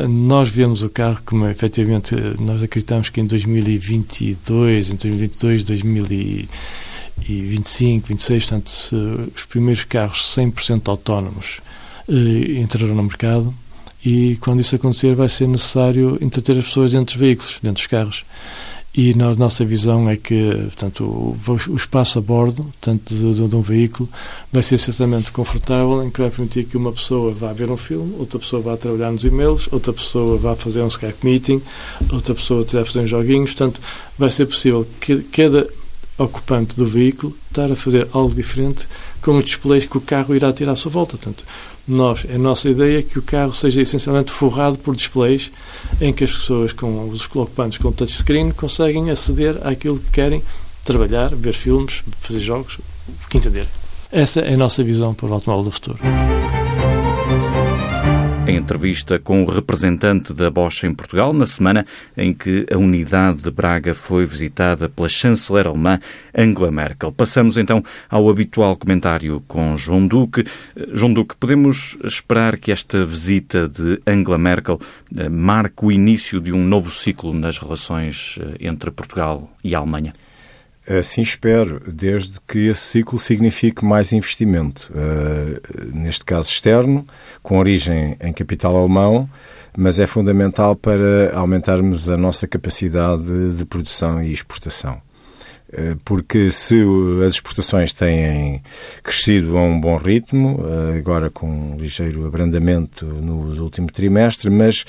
Nós 0.08 0.48
vemos 0.48 0.84
o 0.84 0.90
carro 0.90 1.18
como 1.24 1.48
efetivamente 1.48 2.14
nós 2.38 2.62
acreditamos 2.62 3.08
que 3.08 3.20
em 3.20 3.26
2022, 3.26 4.90
em 4.90 4.96
2022, 4.96 5.64
2025, 5.64 8.06
26, 8.06 8.44
portanto, 8.44 8.70
os 9.34 9.44
primeiros 9.46 9.82
carros 9.84 10.22
100% 10.36 10.88
autónomos 10.88 11.60
eh, 12.08 12.60
entrarão 12.60 12.94
no 12.94 13.02
mercado 13.02 13.52
e 14.04 14.36
quando 14.40 14.60
isso 14.60 14.76
acontecer 14.76 15.16
vai 15.16 15.28
ser 15.28 15.48
necessário 15.48 16.16
entreter 16.20 16.56
as 16.56 16.66
pessoas 16.66 16.92
dentro 16.92 17.14
dos 17.14 17.20
veículos, 17.20 17.58
dentro 17.60 17.82
dos 17.82 17.86
carros. 17.86 18.24
E 19.00 19.12
a 19.12 19.34
nossa 19.36 19.64
visão 19.64 20.10
é 20.10 20.16
que 20.16 20.52
portanto, 20.64 21.04
o, 21.04 21.36
o 21.68 21.76
espaço 21.76 22.18
a 22.18 22.20
bordo, 22.20 22.66
tanto 22.80 23.14
de, 23.14 23.32
de, 23.32 23.46
de, 23.46 23.54
um 23.54 23.62
veículo, 23.62 24.08
vai 24.52 24.60
ser 24.60 24.76
certamente 24.76 25.30
confortável, 25.30 26.02
em 26.02 26.10
que 26.10 26.20
vai 26.20 26.28
permitir 26.28 26.64
que 26.64 26.76
uma 26.76 26.90
pessoa 26.90 27.32
vá 27.32 27.52
ver 27.52 27.70
um 27.70 27.76
filme, 27.76 28.16
outra 28.18 28.40
pessoa 28.40 28.60
vá 28.60 28.76
trabalhar 28.76 29.12
nos 29.12 29.22
e-mails, 29.22 29.68
outra 29.70 29.92
pessoa 29.92 30.36
vá 30.36 30.56
fazer 30.56 30.82
um 30.82 30.88
Skype 30.88 31.24
meeting, 31.24 31.62
outra 32.12 32.34
pessoa 32.34 32.62
estiver 32.62 32.82
a 32.82 32.84
fazer 32.84 32.98
uns 32.98 33.10
joguinhos. 33.10 33.52
Portanto, 33.52 33.80
vai 34.18 34.30
ser 34.30 34.46
possível 34.46 34.84
que 35.00 35.18
cada 35.30 35.68
ocupante 36.18 36.76
do 36.76 36.84
veículo 36.84 37.34
estar 37.48 37.70
a 37.70 37.76
fazer 37.76 38.08
algo 38.12 38.34
diferente 38.34 38.86
com 39.22 39.38
os 39.38 39.44
displays 39.44 39.86
que 39.86 39.96
o 39.96 40.00
carro 40.00 40.34
irá 40.34 40.52
ter 40.52 40.68
à 40.68 40.74
sua 40.74 40.90
volta. 40.90 41.16
Portanto, 41.16 41.44
nós, 41.86 42.26
a 42.32 42.36
nossa 42.36 42.68
ideia 42.68 42.98
é 42.98 43.02
que 43.02 43.18
o 43.18 43.22
carro 43.22 43.54
seja 43.54 43.80
essencialmente 43.80 44.30
forrado 44.30 44.76
por 44.78 44.94
displays 44.94 45.50
em 46.00 46.12
que 46.12 46.24
as 46.24 46.32
pessoas 46.32 46.72
com 46.72 47.08
os 47.08 47.24
ocupantes 47.24 47.78
com 47.78 47.90
touchscreen 47.90 48.50
conseguem 48.50 49.10
aceder 49.10 49.66
àquilo 49.66 49.98
que 49.98 50.10
querem 50.10 50.42
trabalhar, 50.84 51.34
ver 51.34 51.54
filmes, 51.54 52.02
fazer 52.20 52.40
jogos, 52.40 52.78
o 53.08 53.28
que 53.28 53.38
entender. 53.38 53.66
Essa 54.10 54.40
é 54.40 54.54
a 54.54 54.56
nossa 54.56 54.82
visão 54.82 55.14
para 55.14 55.28
o 55.28 55.32
automóvel 55.32 55.64
do 55.64 55.70
futuro. 55.70 55.98
Em 58.48 58.56
entrevista 58.56 59.18
com 59.18 59.42
o 59.42 59.46
representante 59.46 60.32
da 60.32 60.50
Bosch 60.50 60.84
em 60.84 60.94
Portugal, 60.94 61.34
na 61.34 61.44
semana 61.44 61.84
em 62.16 62.32
que 62.32 62.64
a 62.72 62.78
unidade 62.78 63.42
de 63.42 63.50
Braga 63.50 63.92
foi 63.92 64.24
visitada 64.24 64.88
pela 64.88 65.06
chanceler 65.06 65.66
alemã 65.66 65.98
Angela 66.34 66.70
Merkel. 66.70 67.12
Passamos 67.12 67.58
então 67.58 67.84
ao 68.08 68.26
habitual 68.30 68.74
comentário 68.74 69.44
com 69.46 69.76
João 69.76 70.06
Duque. 70.06 70.46
João 70.94 71.12
Duque, 71.12 71.36
podemos 71.36 71.98
esperar 72.02 72.56
que 72.56 72.72
esta 72.72 73.04
visita 73.04 73.68
de 73.68 74.00
Angela 74.06 74.38
Merkel 74.38 74.80
eh, 75.14 75.28
marque 75.28 75.84
o 75.84 75.92
início 75.92 76.40
de 76.40 76.50
um 76.50 76.64
novo 76.64 76.90
ciclo 76.90 77.34
nas 77.34 77.58
relações 77.58 78.38
eh, 78.40 78.66
entre 78.66 78.90
Portugal 78.90 79.52
e 79.62 79.74
a 79.74 79.78
Alemanha? 79.78 80.14
Assim 80.88 81.20
espero, 81.20 81.82
desde 81.86 82.40
que 82.48 82.68
esse 82.68 82.80
ciclo 82.80 83.18
signifique 83.18 83.84
mais 83.84 84.14
investimento, 84.14 84.90
uh, 84.94 85.94
neste 85.94 86.24
caso 86.24 86.48
externo, 86.48 87.06
com 87.42 87.58
origem 87.58 88.16
em 88.18 88.32
capital 88.32 88.74
alemão, 88.74 89.28
mas 89.76 90.00
é 90.00 90.06
fundamental 90.06 90.74
para 90.74 91.30
aumentarmos 91.34 92.08
a 92.08 92.16
nossa 92.16 92.48
capacidade 92.48 93.52
de 93.54 93.66
produção 93.66 94.22
e 94.22 94.32
exportação. 94.32 94.98
Uh, 95.68 95.94
porque 96.06 96.50
se 96.50 96.82
as 97.26 97.34
exportações 97.34 97.92
têm 97.92 98.62
crescido 99.02 99.58
a 99.58 99.62
um 99.62 99.78
bom 99.78 99.98
ritmo, 99.98 100.58
uh, 100.58 100.96
agora 100.96 101.28
com 101.28 101.74
um 101.74 101.76
ligeiro 101.76 102.26
abrandamento 102.26 103.04
no 103.04 103.62
último 103.62 103.88
trimestre, 103.88 104.48
mas 104.48 104.86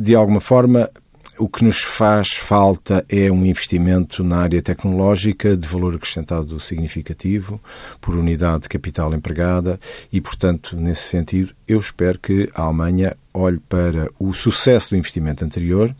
de 0.00 0.16
alguma 0.16 0.40
forma 0.40 0.90
o 1.38 1.48
que 1.48 1.64
nos 1.64 1.82
faz 1.82 2.32
falta 2.32 3.04
é 3.08 3.30
um 3.30 3.44
investimento 3.44 4.22
na 4.24 4.38
área 4.38 4.60
tecnológica 4.60 5.56
de 5.56 5.66
valor 5.66 5.94
acrescentado 5.94 6.58
significativo 6.60 7.60
por 8.00 8.14
unidade 8.14 8.64
de 8.64 8.68
capital 8.68 9.14
empregada 9.14 9.78
e, 10.12 10.20
portanto, 10.20 10.76
nesse 10.76 11.02
sentido, 11.02 11.54
eu 11.66 11.78
espero 11.78 12.18
que 12.18 12.50
a 12.54 12.62
Alemanha 12.62 13.16
olhe 13.32 13.60
para 13.68 14.10
o 14.18 14.32
sucesso 14.34 14.90
do 14.90 14.96
investimento 14.96 15.44
anterior 15.44 15.94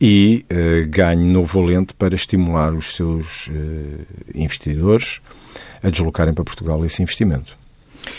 e 0.00 0.44
uh, 0.50 0.88
ganhe 0.88 1.24
novo 1.24 1.60
valente 1.62 1.94
para 1.94 2.14
estimular 2.14 2.72
os 2.74 2.94
seus 2.94 3.46
uh, 3.46 3.52
investidores 4.34 5.20
a 5.82 5.90
deslocarem 5.90 6.34
para 6.34 6.44
Portugal 6.44 6.84
esse 6.84 7.02
investimento. 7.02 7.56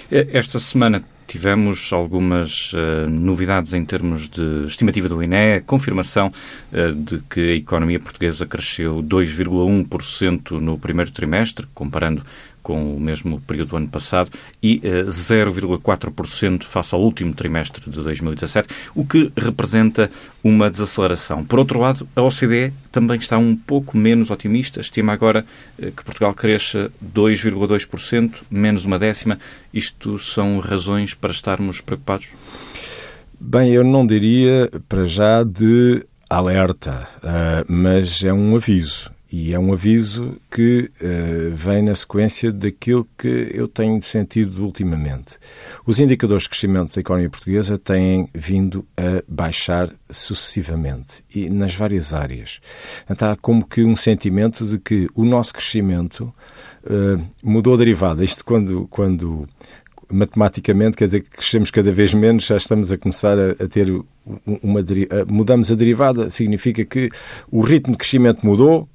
Esta 0.09 0.59
semana 0.59 1.03
Tivemos 1.27 1.91
algumas 1.91 2.71
uh, 2.73 3.09
novidades 3.09 3.73
em 3.73 3.83
termos 3.83 4.27
de 4.27 4.65
estimativa 4.65 5.09
do 5.09 5.21
INE, 5.21 5.61
confirmação 5.65 6.31
uh, 6.71 6.93
de 6.93 7.19
que 7.29 7.51
a 7.51 7.55
economia 7.55 7.99
portuguesa 7.99 8.45
cresceu 8.45 9.03
2,1% 9.03 10.51
no 10.59 10.77
primeiro 10.77 11.11
trimestre, 11.11 11.65
comparando 11.73 12.23
com 12.65 12.95
o 12.95 12.99
mesmo 12.99 13.39
período 13.41 13.69
do 13.69 13.77
ano 13.77 13.87
passado 13.87 14.31
e 14.61 14.79
0,4% 14.79 16.61
eh, 16.61 16.65
face 16.65 16.95
ao 16.95 17.01
último 17.01 17.31
trimestre 17.31 17.87
de 17.87 18.01
2017, 18.01 18.67
o 18.95 19.05
que 19.05 19.31
representa 19.37 20.09
uma 20.43 20.67
desaceleração. 20.67 21.45
Por 21.45 21.59
outro 21.59 21.79
lado, 21.79 22.07
a 22.15 22.23
OCDE 22.23 22.73
também 22.91 23.19
está 23.19 23.37
um 23.37 23.55
pouco 23.55 23.95
menos 23.95 24.31
otimista, 24.31 24.81
estima 24.81 25.13
agora 25.13 25.45
eh, 25.77 25.91
que 25.95 26.03
Portugal 26.03 26.33
cresça 26.33 26.91
2,2%, 27.13 28.41
menos 28.49 28.83
uma 28.83 28.97
décima. 28.97 29.37
Isto 29.71 30.17
são 30.17 30.57
razões 30.57 31.13
para 31.13 31.29
estarmos 31.29 31.81
preocupados? 31.81 32.29
Bem, 33.39 33.73
eu 33.73 33.83
não 33.83 34.07
diria 34.07 34.71
para 34.89 35.03
já 35.03 35.43
de 35.43 36.03
alerta, 36.27 37.07
uh, 37.17 37.71
mas 37.71 38.23
é 38.23 38.33
um 38.33 38.55
aviso. 38.55 39.13
E 39.31 39.53
é 39.53 39.59
um 39.59 39.73
aviso 39.73 40.37
que 40.51 40.91
uh, 41.01 41.53
vem 41.53 41.81
na 41.81 41.95
sequência 41.95 42.51
daquilo 42.51 43.07
que 43.17 43.51
eu 43.53 43.67
tenho 43.67 44.01
sentido 44.01 44.63
ultimamente. 44.63 45.37
Os 45.85 45.99
indicadores 45.99 46.43
de 46.43 46.49
crescimento 46.49 46.95
da 46.95 47.01
economia 47.01 47.29
portuguesa 47.29 47.77
têm 47.77 48.29
vindo 48.33 48.85
a 48.95 49.23
baixar 49.27 49.91
sucessivamente 50.09 51.23
e 51.33 51.49
nas 51.49 51.73
várias 51.73 52.13
áreas. 52.13 52.59
Então 53.09 53.31
há 53.31 53.35
como 53.35 53.65
que 53.65 53.83
um 53.83 53.95
sentimento 53.95 54.65
de 54.65 54.77
que 54.77 55.09
o 55.15 55.25
nosso 55.25 55.53
crescimento 55.53 56.33
uh, 56.83 57.21
mudou 57.43 57.73
a 57.73 57.77
derivada. 57.77 58.23
Isto 58.23 58.45
quando, 58.45 58.87
quando 58.89 59.47
matematicamente, 60.11 60.97
quer 60.97 61.05
dizer 61.05 61.21
que 61.21 61.31
crescemos 61.31 61.71
cada 61.71 61.91
vez 61.91 62.13
menos, 62.13 62.45
já 62.45 62.57
estamos 62.57 62.91
a 62.91 62.97
começar 62.97 63.37
a, 63.37 63.51
a 63.51 63.67
ter 63.67 63.89
uma. 64.45 64.79
mudamos 65.27 65.71
a 65.71 65.75
derivada, 65.75 66.29
significa 66.29 66.85
que 66.85 67.09
o 67.51 67.61
ritmo 67.61 67.93
de 67.93 67.97
crescimento 67.97 68.45
mudou, 68.45 68.87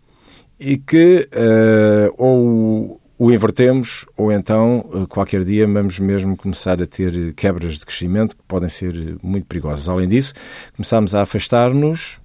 e 0.61 0.77
que 0.77 1.29
uh, 1.33 2.15
ou 2.19 3.01
o 3.19 3.33
invertemos 3.33 4.07
ou 4.17 4.31
então 4.31 4.87
uh, 4.93 5.07
qualquer 5.07 5.45
dia 5.45 5.67
vamos 5.67 5.99
mesmo 5.99 6.37
começar 6.37 6.81
a 6.83 6.87
ter 6.87 7.35
quebras 7.35 7.79
de 7.79 7.87
crescimento 7.87 8.37
que 8.37 8.43
podem 8.47 8.69
ser 8.69 9.17
muito 9.23 9.47
perigosas. 9.47 9.89
Além 9.89 10.09
disso, 10.09 10.35
começamos 10.77 11.15
a 11.15 11.23
afastar-nos 11.23 12.21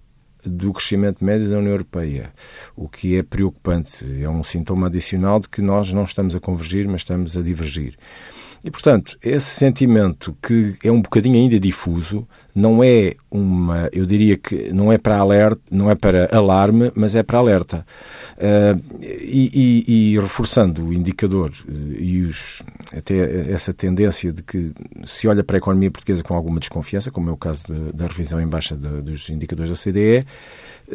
do 0.45 0.71
crescimento 0.73 1.23
médio 1.23 1.49
da 1.49 1.57
União 1.57 1.71
Europeia, 1.71 2.31
o 2.75 2.87
que 2.87 3.17
é 3.17 3.23
preocupante. 3.23 4.05
É 4.21 4.29
um 4.29 4.43
sintoma 4.43 4.87
adicional 4.87 5.39
de 5.39 5.49
que 5.49 5.61
nós 5.61 5.91
não 5.91 6.03
estamos 6.03 6.35
a 6.35 6.39
convergir, 6.39 6.87
mas 6.87 7.01
estamos 7.01 7.37
a 7.37 7.41
divergir. 7.41 7.95
E, 8.63 8.71
portanto, 8.71 9.17
esse 9.23 9.47
sentimento 9.47 10.35
que 10.41 10.75
é 10.83 10.91
um 10.91 11.01
bocadinho 11.01 11.35
ainda 11.35 11.59
difuso, 11.59 12.27
não 12.55 12.81
é 12.81 13.15
uma, 13.29 13.89
eu 13.91 14.05
diria 14.05 14.37
que 14.37 14.71
não 14.71 14.91
é 14.91 14.97
para 14.97 15.17
alerta, 15.17 15.61
não 15.69 15.91
é 15.91 15.95
para 15.95 16.29
alarme, 16.31 16.89
mas 16.95 17.13
é 17.15 17.21
para 17.21 17.37
alerta. 17.37 17.85
Uh, 18.37 18.81
e, 19.01 19.83
e, 19.87 20.13
e, 20.13 20.19
reforçando 20.19 20.85
o 20.85 20.93
indicador 20.93 21.51
uh, 21.67 21.71
e 21.99 22.23
os, 22.23 22.63
até 22.95 23.51
essa 23.51 23.73
tendência 23.73 24.31
de 24.31 24.41
que 24.41 24.71
se 25.03 25.27
olha 25.27 25.43
para 25.43 25.57
a 25.57 25.59
economia 25.59 25.91
portuguesa 25.91 26.23
com 26.23 26.33
alguma 26.33 26.59
desconfiança, 26.59 27.11
como 27.11 27.29
é 27.29 27.33
o 27.33 27.37
caso 27.37 27.65
de, 27.67 27.91
da 27.91 28.07
revisão 28.07 28.39
em 28.39 28.47
baixa 28.47 28.75
de, 28.75 29.01
dos 29.01 29.29
indicadores 29.29 29.69
da 29.69 29.75
CDE, 29.75 30.25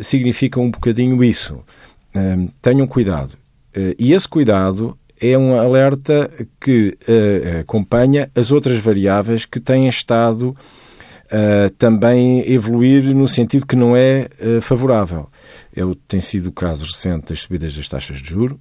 significa 0.01 0.59
um 0.59 0.71
bocadinho 0.71 1.23
isso. 1.23 1.63
Uh, 2.17 2.51
tenham 2.63 2.87
cuidado. 2.87 3.39
e 3.99 4.13
esse 4.13 4.27
cuidado 4.27 4.99
é 5.21 5.37
um 5.37 5.59
alerta 5.59 6.31
que 6.59 6.97
uh, 7.03 7.61
acompanha 7.61 8.31
as 8.35 8.51
outras 8.51 8.79
variáveis 8.79 9.45
que 9.45 9.61
têm 9.61 9.87
estado 9.87 10.57
uh, 11.27 11.71
também 11.77 12.51
evoluir 12.51 13.15
no 13.15 13.29
sentido 13.29 13.67
que 13.67 13.77
não 13.77 13.95
é 13.95 14.29
uh, 14.41 14.63
favorável. 14.63 15.29
É, 15.77 15.83
tem 16.09 16.21
sido 16.21 16.49
o 16.49 16.53
caso 16.53 16.87
recente 16.87 17.29
das 17.29 17.41
subidas 17.41 17.77
das 17.77 17.87
taxas 17.87 18.23
de 18.23 18.31
juro, 18.31 18.59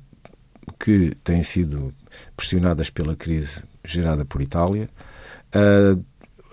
que 0.77 1.15
têm 1.23 1.41
sido 1.41 1.93
pressionadas 2.35 2.89
pela 2.89 3.15
crise 3.15 3.63
gerada 3.83 4.23
por 4.23 4.41
Itália, 4.41 4.87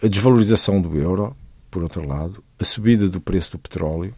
a 0.03 0.09
desvalorização 0.09 0.81
do 0.81 0.99
euro, 0.99 1.37
por 1.71 1.83
outro 1.83 2.07
lado, 2.07 2.43
a 2.59 2.65
subida 2.65 3.09
do 3.09 3.21
preço 3.21 3.53
do 3.53 3.59
petróleo 3.59 4.15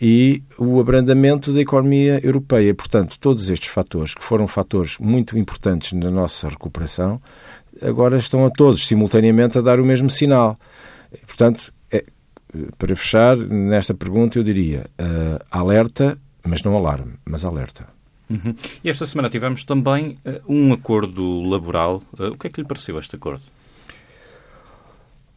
e 0.00 0.42
o 0.56 0.80
abrandamento 0.80 1.52
da 1.52 1.60
economia 1.60 2.20
europeia. 2.22 2.74
Portanto, 2.74 3.18
todos 3.18 3.50
estes 3.50 3.68
fatores, 3.68 4.14
que 4.14 4.22
foram 4.22 4.46
fatores 4.46 4.96
muito 4.98 5.36
importantes 5.36 5.92
na 5.92 6.10
nossa 6.10 6.48
recuperação, 6.48 7.20
agora 7.82 8.16
estão 8.16 8.44
a 8.44 8.50
todos 8.50 8.86
simultaneamente 8.86 9.58
a 9.58 9.60
dar 9.60 9.80
o 9.80 9.84
mesmo 9.84 10.08
sinal. 10.08 10.58
Portanto, 11.26 11.72
é, 11.90 12.04
para 12.76 12.94
fechar 12.94 13.36
nesta 13.36 13.94
pergunta, 13.94 14.38
eu 14.38 14.42
diria 14.42 14.86
uh, 15.00 15.44
alerta, 15.50 16.18
mas 16.46 16.62
não 16.62 16.76
alarme, 16.76 17.14
mas 17.24 17.44
alerta. 17.44 17.86
Uhum. 18.30 18.54
E 18.84 18.90
esta 18.90 19.06
semana 19.06 19.28
tivemos 19.28 19.64
também 19.64 20.18
uh, 20.24 20.40
um 20.46 20.72
acordo 20.72 21.42
laboral. 21.42 22.02
Uh, 22.18 22.28
o 22.28 22.38
que 22.38 22.46
é 22.46 22.50
que 22.50 22.60
lhe 22.60 22.66
pareceu 22.66 22.98
este 22.98 23.16
acordo? 23.16 23.42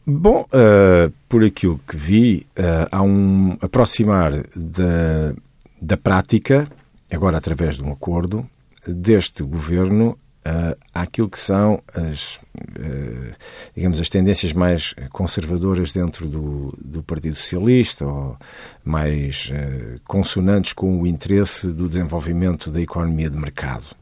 Bom, 0.04 0.42
uh, 0.42 1.12
por 1.28 1.44
aquilo 1.44 1.80
que 1.86 1.96
vi, 1.96 2.46
uh, 2.58 2.88
há 2.90 3.02
um 3.02 3.56
aproximar 3.60 4.32
da, 4.56 5.32
da 5.80 5.96
prática, 5.96 6.66
agora 7.12 7.38
através 7.38 7.76
de 7.76 7.84
um 7.84 7.92
acordo, 7.92 8.44
deste 8.86 9.44
governo 9.44 10.18
uh, 10.46 10.76
àquilo 10.92 11.28
que 11.28 11.38
são 11.38 11.80
as, 11.94 12.36
uh, 12.36 13.34
digamos, 13.74 14.00
as 14.00 14.08
tendências 14.08 14.52
mais 14.52 14.94
conservadoras 15.10 15.92
dentro 15.92 16.28
do, 16.28 16.74
do 16.78 17.02
Partido 17.02 17.36
Socialista 17.36 18.04
ou 18.04 18.36
mais 18.84 19.50
uh, 19.50 20.00
consonantes 20.04 20.72
com 20.72 21.00
o 21.00 21.06
interesse 21.06 21.72
do 21.72 21.88
desenvolvimento 21.88 22.70
da 22.70 22.80
economia 22.80 23.30
de 23.30 23.36
mercado. 23.36 24.01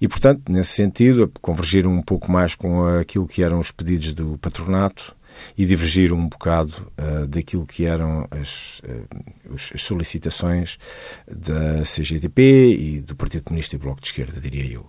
E, 0.00 0.08
portanto, 0.08 0.50
nesse 0.50 0.72
sentido, 0.72 1.30
convergiram 1.42 1.92
um 1.92 2.02
pouco 2.02 2.32
mais 2.32 2.54
com 2.54 2.86
aquilo 2.86 3.26
que 3.26 3.42
eram 3.42 3.60
os 3.60 3.70
pedidos 3.70 4.14
do 4.14 4.38
patronato 4.38 5.14
e 5.56 5.66
divergiram 5.66 6.16
um 6.16 6.28
bocado 6.28 6.90
uh, 6.98 7.26
daquilo 7.26 7.66
que 7.66 7.84
eram 7.84 8.26
as, 8.30 8.80
uh, 8.80 9.54
as, 9.54 9.82
solicitações 9.82 10.78
da 11.30 11.82
CGTP 11.82 12.74
e 12.74 13.00
do 13.00 13.14
Partido 13.14 13.44
Comunista 13.44 13.76
e 13.76 13.78
Bloco 13.78 14.00
de 14.00 14.06
Esquerda, 14.06 14.40
diria 14.40 14.66
eu. 14.72 14.88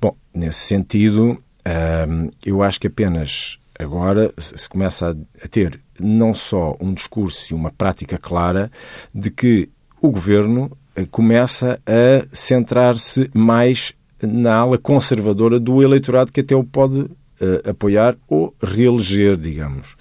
Bom, 0.00 0.16
nesse 0.32 0.60
sentido, 0.60 1.32
uh, 1.32 2.32
eu 2.46 2.62
acho 2.62 2.80
que 2.80 2.86
apenas 2.86 3.58
agora 3.76 4.32
se 4.38 4.68
começa 4.68 5.10
a, 5.10 5.44
a 5.44 5.48
ter 5.48 5.80
não 5.98 6.32
só 6.32 6.76
um 6.80 6.94
discurso 6.94 7.52
e 7.52 7.54
uma 7.54 7.72
prática 7.72 8.18
clara 8.18 8.70
de 9.12 9.30
que 9.30 9.68
o 10.00 10.10
governo 10.10 10.76
começa 11.10 11.80
a 11.86 12.26
centrar-se 12.32 13.28
mais 13.34 13.92
na 14.26 14.54
ala 14.56 14.78
conservadora 14.78 15.58
do 15.58 15.82
eleitorado 15.82 16.32
que 16.32 16.40
até 16.40 16.54
o 16.54 16.64
pode 16.64 17.00
uh, 17.00 17.70
apoiar 17.70 18.16
ou 18.28 18.54
reeleger, 18.62 19.36
digamos. 19.36 19.96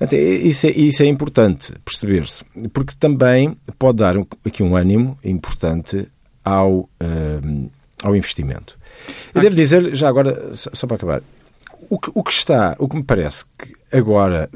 Então, 0.00 0.18
isso, 0.18 0.66
é, 0.66 0.70
isso 0.70 1.02
é 1.02 1.06
importante 1.06 1.72
perceber-se, 1.84 2.44
porque 2.72 2.94
também 2.98 3.56
pode 3.78 3.98
dar 3.98 4.14
aqui 4.44 4.62
um 4.62 4.76
ânimo 4.76 5.18
importante 5.24 6.06
ao, 6.44 6.80
uh, 6.80 7.70
ao 8.02 8.14
investimento. 8.14 8.78
Eu 9.34 9.42
devo 9.42 9.56
dizer, 9.56 9.94
já 9.94 10.08
agora, 10.08 10.54
só, 10.54 10.70
só 10.72 10.86
para 10.86 10.96
acabar, 10.96 11.22
o 11.90 11.98
que, 11.98 12.10
o 12.14 12.22
que, 12.22 12.32
está, 12.32 12.76
o 12.78 12.88
que 12.88 12.96
me 12.96 13.02
parece 13.02 13.44
que 13.58 13.74
agora, 13.90 14.48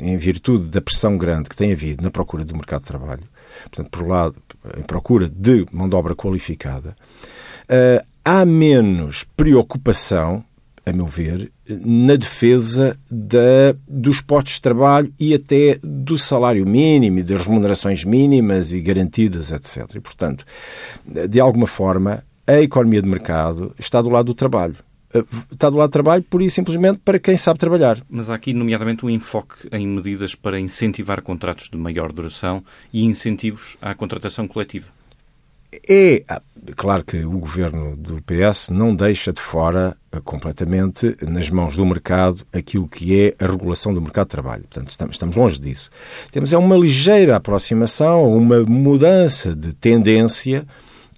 em 0.00 0.16
virtude 0.16 0.68
da 0.68 0.80
pressão 0.80 1.16
grande 1.16 1.48
que 1.48 1.56
tem 1.56 1.72
havido 1.72 2.02
na 2.02 2.10
procura 2.10 2.44
do 2.44 2.54
mercado 2.54 2.80
de 2.80 2.86
trabalho, 2.86 3.22
portanto, 3.64 3.90
por 3.90 4.02
um 4.02 4.08
lado, 4.08 4.36
em 4.76 4.82
procura 4.82 5.28
de 5.28 5.66
mão 5.72 5.88
de 5.88 5.96
obra 5.96 6.14
qualificada, 6.14 6.94
uh, 7.64 8.04
há 8.24 8.44
menos 8.44 9.24
preocupação, 9.36 10.44
a 10.84 10.92
meu 10.92 11.06
ver, 11.06 11.50
na 11.68 12.16
defesa 12.16 12.98
da, 13.10 13.74
dos 13.88 14.20
postos 14.20 14.54
de 14.54 14.60
trabalho 14.60 15.12
e 15.18 15.34
até 15.34 15.78
do 15.82 16.18
salário 16.18 16.66
mínimo 16.66 17.18
e 17.18 17.22
das 17.22 17.46
remunerações 17.46 18.04
mínimas 18.04 18.72
e 18.72 18.80
garantidas, 18.80 19.52
etc. 19.52 19.96
E, 19.96 20.00
portanto, 20.00 20.44
de 21.28 21.40
alguma 21.40 21.66
forma, 21.66 22.24
a 22.46 22.60
economia 22.60 23.00
de 23.00 23.08
mercado 23.08 23.74
está 23.78 24.02
do 24.02 24.10
lado 24.10 24.26
do 24.26 24.34
trabalho 24.34 24.76
eh, 25.14 25.24
está 25.52 25.68
do 25.68 25.76
lado 25.76 25.90
do 25.90 25.92
trabalho, 25.92 26.22
por 26.22 26.42
e 26.42 26.50
simplesmente 26.50 27.00
para 27.04 27.18
quem 27.18 27.36
sabe 27.36 27.58
trabalhar. 27.58 28.02
Mas 28.08 28.30
há 28.30 28.34
aqui, 28.34 28.52
nomeadamente, 28.52 29.04
um 29.04 29.10
enfoque 29.10 29.68
em 29.70 29.86
medidas 29.86 30.34
para 30.34 30.58
incentivar 30.58 31.22
contratos 31.22 31.68
de 31.68 31.76
maior 31.76 32.12
duração 32.12 32.64
e 32.92 33.04
incentivos 33.04 33.76
à 33.80 33.94
contratação 33.94 34.48
coletiva. 34.48 34.88
É 35.88 36.22
ah, 36.28 36.42
claro 36.76 37.02
que 37.02 37.24
o 37.24 37.38
governo 37.38 37.96
do 37.96 38.22
PS 38.22 38.68
não 38.70 38.94
deixa 38.94 39.32
de 39.32 39.40
fora 39.40 39.96
ah, 40.12 40.20
completamente 40.20 41.16
nas 41.22 41.48
mãos 41.48 41.76
do 41.76 41.86
mercado 41.86 42.46
aquilo 42.52 42.86
que 42.86 43.18
é 43.18 43.34
a 43.42 43.46
regulação 43.46 43.94
do 43.94 44.00
mercado 44.00 44.26
de 44.26 44.32
trabalho. 44.32 44.64
Portanto, 44.64 45.10
estamos, 45.10 45.34
longe 45.36 45.58
disso. 45.58 45.90
Temos 46.30 46.52
é 46.52 46.58
uma 46.58 46.76
ligeira 46.76 47.36
aproximação, 47.36 48.36
uma 48.36 48.62
mudança 48.64 49.56
de 49.56 49.72
tendência 49.72 50.66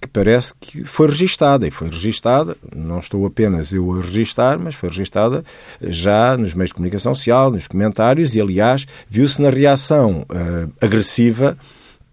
que 0.01 0.07
parece 0.07 0.53
que 0.59 0.85
foi 0.85 1.07
registada. 1.07 1.67
E 1.67 1.71
foi 1.71 1.89
registada, 1.89 2.55
não 2.73 2.99
estou 2.99 3.25
apenas 3.25 3.73
eu 3.73 3.91
a 3.93 4.01
registar, 4.01 4.57
mas 4.57 4.75
foi 4.75 4.89
registada 4.89 5.43
já 5.81 6.37
nos 6.37 6.53
meios 6.53 6.69
de 6.69 6.75
comunicação 6.75 7.13
social, 7.13 7.51
nos 7.51 7.67
comentários, 7.67 8.35
e 8.35 8.41
aliás, 8.41 8.85
viu-se 9.09 9.41
na 9.41 9.49
reação 9.49 10.25
uh, 10.29 10.71
agressiva 10.79 11.57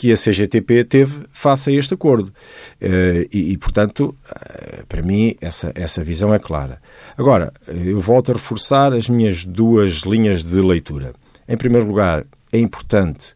que 0.03 0.11
a 0.11 0.17
CGTP 0.17 0.83
teve 0.83 1.23
face 1.31 1.71
a 1.71 1.73
este 1.73 1.95
acordo. 1.95 2.33
Uh, 2.81 3.23
e, 3.33 3.53
e, 3.53 3.57
portanto, 3.57 4.17
uh, 4.29 4.85
para 4.89 5.01
mim, 5.01 5.37
essa, 5.41 5.71
essa 5.77 6.03
visão 6.03 6.35
é 6.35 6.41
clara. 6.41 6.83
Agora, 7.17 7.53
eu 7.69 8.01
volto 8.01 8.33
a 8.33 8.35
reforçar 8.35 8.93
as 8.93 9.09
minhas 9.09 9.45
duas 9.45 9.99
linhas 9.99 10.43
de 10.43 10.61
leitura. 10.61 11.15
Em 11.47 11.57
primeiro 11.57 11.87
lugar, 11.87 12.27
é 12.53 12.59
importante 12.59 13.33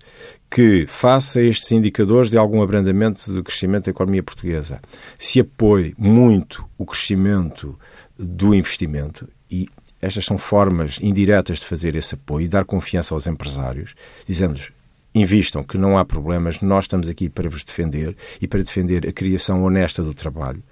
que, 0.51 0.87
face 0.89 1.39
a 1.39 1.43
estes 1.43 1.71
indicadores 1.71 2.31
de 2.31 2.37
algum 2.37 2.61
abrandamento 2.61 3.33
do 3.33 3.45
crescimento 3.45 3.85
da 3.85 3.93
economia 3.93 4.25
portuguesa, 4.25 4.81
se 5.17 5.39
apoie 5.39 5.95
muito 5.97 6.69
o 6.77 6.85
crescimento 6.85 7.79
do 8.19 8.53
investimento 8.53 9.29
e 9.49 9.69
estas 10.03 10.25
são 10.25 10.37
formas 10.37 10.99
indiretas 11.01 11.61
de 11.61 11.67
fazer 11.67 11.95
esse 11.95 12.17
apoio 12.17 12.45
e 12.45 12.49
dar 12.49 12.65
confiança 12.65 13.15
aos 13.15 13.29
empresários, 13.29 13.95
dizendo-lhes 14.27 14.73
invistam, 15.17 15.65
que 15.65 15.79
não 15.79 15.97
há 15.97 16.05
problemas, 16.05 16.61
nós 16.61 16.85
estamos 16.85 17.09
aqui 17.09 17.29
para 17.29 17.49
vos 17.49 17.65
defender 17.65 18.15
e 18.41 18.47
para 18.47 18.63
defender 18.63 19.09
a 19.09 19.13
criação 19.13 19.65
honesta 19.65 20.03
do 20.03 20.13
trabalho. 20.13 20.63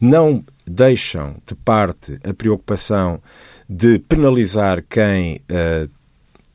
Não 0.00 0.44
deixam 0.66 1.36
de 1.46 1.54
parte 1.54 2.18
a 2.24 2.32
preocupação 2.32 3.20
de 3.68 3.98
penalizar 3.98 4.82
quem 4.88 5.36
uh, 5.36 5.88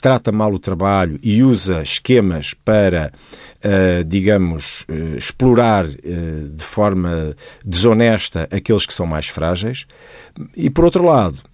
trata 0.01 0.31
mal 0.31 0.53
o 0.53 0.59
trabalho 0.59 1.19
e 1.21 1.43
usa 1.43 1.81
esquemas 1.81 2.53
para, 2.53 3.11
uh, 3.63 4.03
digamos, 4.03 4.85
uh, 4.89 5.17
explorar 5.17 5.87
de 5.87 6.63
forma 6.63 7.35
desonesta 7.63 8.47
aqueles 8.51 8.85
que 8.85 8.93
são 8.93 9.05
mais 9.05 9.27
frágeis. 9.27 9.85
E, 10.55 10.69
por 10.69 10.85
outro 10.85 11.03
lado, 11.03 11.48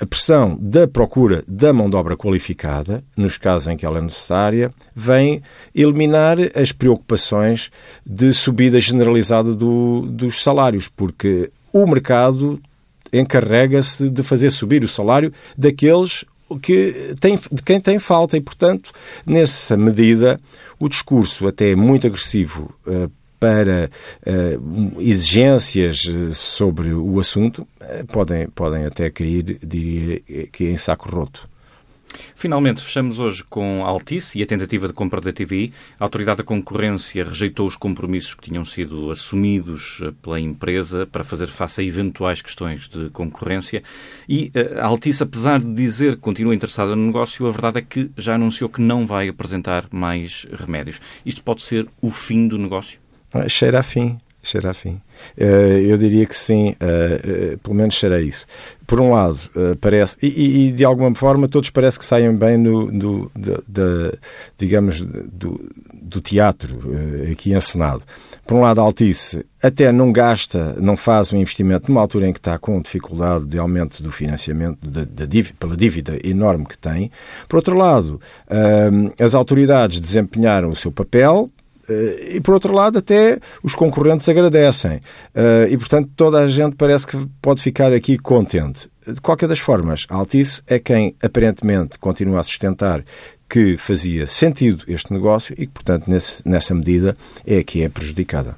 a 0.00 0.06
pressão 0.06 0.56
da 0.60 0.86
procura 0.86 1.42
da 1.46 1.72
mão 1.72 1.90
de 1.90 1.96
obra 1.96 2.16
qualificada, 2.16 3.02
nos 3.16 3.36
casos 3.36 3.68
em 3.68 3.76
que 3.76 3.84
ela 3.84 3.98
é 3.98 4.02
necessária, 4.02 4.70
vem 4.94 5.42
eliminar 5.74 6.36
as 6.54 6.72
preocupações 6.72 7.70
de 8.06 8.32
subida 8.32 8.80
generalizada 8.80 9.54
do, 9.54 10.02
dos 10.02 10.42
salários, 10.42 10.88
porque 10.88 11.50
o 11.72 11.86
mercado 11.86 12.60
encarrega-se 13.12 14.08
de 14.08 14.22
fazer 14.22 14.50
subir 14.50 14.84
o 14.84 14.88
salário 14.88 15.32
daqueles 15.56 16.24
que 16.62 17.14
tem, 17.20 17.38
de 17.52 17.62
quem 17.62 17.80
tem 17.80 17.98
falta 17.98 18.36
e, 18.36 18.40
portanto, 18.40 18.90
nessa 19.26 19.76
medida, 19.76 20.40
o 20.78 20.88
discurso 20.88 21.46
até 21.46 21.74
muito 21.74 22.06
agressivo 22.06 22.74
uh, 22.86 23.10
para 23.38 23.90
uh, 24.26 25.00
exigências 25.00 26.06
eh, 26.08 26.32
sobre 26.32 26.92
o 26.92 27.18
assunto 27.20 27.66
uh, 27.80 28.06
podem, 28.06 28.48
podem 28.48 28.84
até 28.84 29.10
cair, 29.10 29.58
diria 29.62 30.20
que 30.50 30.64
em 30.64 30.76
saco 30.76 31.08
roto. 31.08 31.48
Finalmente, 32.34 32.82
fechamos 32.82 33.18
hoje 33.18 33.44
com 33.44 33.84
a 33.84 33.88
Altice 33.88 34.38
e 34.38 34.42
a 34.42 34.46
tentativa 34.46 34.86
de 34.86 34.92
compra 34.92 35.20
da 35.20 35.32
TVI. 35.32 35.72
A 35.98 36.04
Autoridade 36.04 36.38
da 36.38 36.44
Concorrência 36.44 37.24
rejeitou 37.24 37.66
os 37.66 37.76
compromissos 37.76 38.34
que 38.34 38.48
tinham 38.48 38.64
sido 38.64 39.10
assumidos 39.10 40.00
eh, 40.02 40.12
pela 40.22 40.40
empresa 40.40 41.06
para 41.06 41.24
fazer 41.24 41.48
face 41.48 41.80
a 41.80 41.84
eventuais 41.84 42.40
questões 42.40 42.88
de 42.88 43.10
concorrência. 43.10 43.82
E 44.28 44.50
eh, 44.54 44.78
a 44.80 44.86
Altice, 44.86 45.22
apesar 45.22 45.60
de 45.60 45.72
dizer 45.74 46.16
que 46.16 46.22
continua 46.22 46.54
interessada 46.54 46.96
no 46.96 47.06
negócio, 47.06 47.46
a 47.46 47.50
verdade 47.50 47.78
é 47.78 47.82
que 47.82 48.10
já 48.16 48.34
anunciou 48.34 48.70
que 48.70 48.80
não 48.80 49.06
vai 49.06 49.28
apresentar 49.28 49.86
mais 49.90 50.46
remédios. 50.52 51.00
Isto 51.24 51.42
pode 51.42 51.62
ser 51.62 51.88
o 52.00 52.10
fim 52.10 52.48
do 52.48 52.58
negócio? 52.58 53.00
Cheira 53.46 53.80
a 53.80 53.82
fim. 53.82 54.18
cheira 54.42 54.70
a 54.70 54.74
fim. 54.74 55.00
Uh, 55.36 55.78
eu 55.86 55.96
diria 55.98 56.24
que 56.24 56.34
sim, 56.34 56.70
uh, 56.70 57.54
uh, 57.54 57.58
pelo 57.58 57.74
menos 57.74 57.94
cheira 57.94 58.20
isso. 58.20 58.46
Por 58.86 59.00
um 59.00 59.12
lado, 59.12 59.38
parece, 59.82 60.16
e, 60.22 60.68
e, 60.68 60.72
de 60.72 60.82
alguma 60.82 61.14
forma 61.14 61.46
todos 61.46 61.68
parece 61.68 61.98
que 61.98 62.04
saem 62.06 62.34
bem 62.34 62.56
no, 62.56 62.90
do, 62.90 63.30
digamos, 64.56 65.02
do, 65.02 65.60
do 65.92 66.22
teatro 66.22 66.78
aqui 67.30 67.52
encenado. 67.52 68.02
Por 68.46 68.56
um 68.56 68.62
lado, 68.62 68.80
a 68.80 68.84
Altice 68.84 69.44
até 69.62 69.92
não 69.92 70.10
gasta, 70.10 70.74
não 70.80 70.96
faz 70.96 71.34
um 71.34 71.36
investimento 71.36 71.90
numa 71.90 72.00
altura 72.00 72.28
em 72.28 72.32
que 72.32 72.38
está 72.38 72.58
com 72.58 72.80
dificuldade 72.80 73.44
de 73.44 73.58
aumento 73.58 74.02
do 74.02 74.10
financiamento, 74.10 74.78
de, 74.80 75.04
de, 75.04 75.26
de, 75.26 75.52
pela 75.52 75.76
dívida 75.76 76.18
enorme 76.24 76.64
que 76.64 76.78
tem. 76.78 77.12
Por 77.46 77.56
outro 77.56 77.76
lado, 77.76 78.18
as 79.20 79.34
autoridades 79.34 80.00
desempenharam 80.00 80.70
o 80.70 80.76
seu 80.76 80.90
papel, 80.90 81.50
eh, 81.50 81.57
e 82.34 82.40
por 82.40 82.54
outro 82.54 82.72
lado, 82.72 82.98
até 82.98 83.38
os 83.62 83.74
concorrentes 83.74 84.28
agradecem. 84.28 85.00
Eh, 85.34 85.68
e 85.70 85.78
portanto, 85.78 86.10
toda 86.14 86.40
a 86.40 86.48
gente 86.48 86.76
parece 86.76 87.06
que 87.06 87.16
pode 87.40 87.62
ficar 87.62 87.92
aqui 87.92 88.18
contente. 88.18 88.88
De 89.06 89.20
qualquer 89.20 89.48
das 89.48 89.58
formas, 89.58 90.06
a 90.08 90.16
Altice 90.16 90.62
é 90.66 90.78
quem 90.78 91.14
aparentemente 91.22 91.98
continua 91.98 92.40
a 92.40 92.42
sustentar 92.42 93.02
que 93.48 93.76
fazia 93.78 94.26
sentido 94.26 94.84
este 94.86 95.12
negócio 95.12 95.54
e 95.56 95.66
que, 95.66 95.72
portanto, 95.72 96.08
nesse, 96.08 96.46
nessa 96.46 96.74
medida 96.74 97.16
é 97.46 97.62
que 97.62 97.82
é 97.82 97.88
prejudicada. 97.88 98.56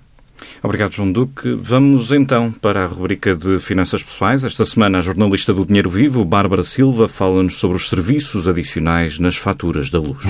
Obrigado, 0.62 0.93
João 0.93 1.12
Duque. 1.12 1.55
Vamos 1.61 2.11
então 2.11 2.51
para 2.51 2.85
a 2.85 2.87
rubrica 2.87 3.35
de 3.35 3.59
Finanças 3.59 4.03
Pessoais. 4.03 4.43
Esta 4.43 4.64
semana, 4.64 4.99
a 4.99 5.03
jornalista 5.03 5.53
do 5.53 5.64
Dinheiro 5.64 5.90
Vivo, 5.90 6.25
Bárbara 6.25 6.64
Silva, 6.64 7.09
fala-nos 7.09 7.57
sobre 7.57 7.77
os 7.77 7.88
serviços 7.88 8.49
adicionais 8.49 9.19
nas 9.19 9.37
faturas 9.37 9.90
da 9.90 9.99
luz. 9.99 10.25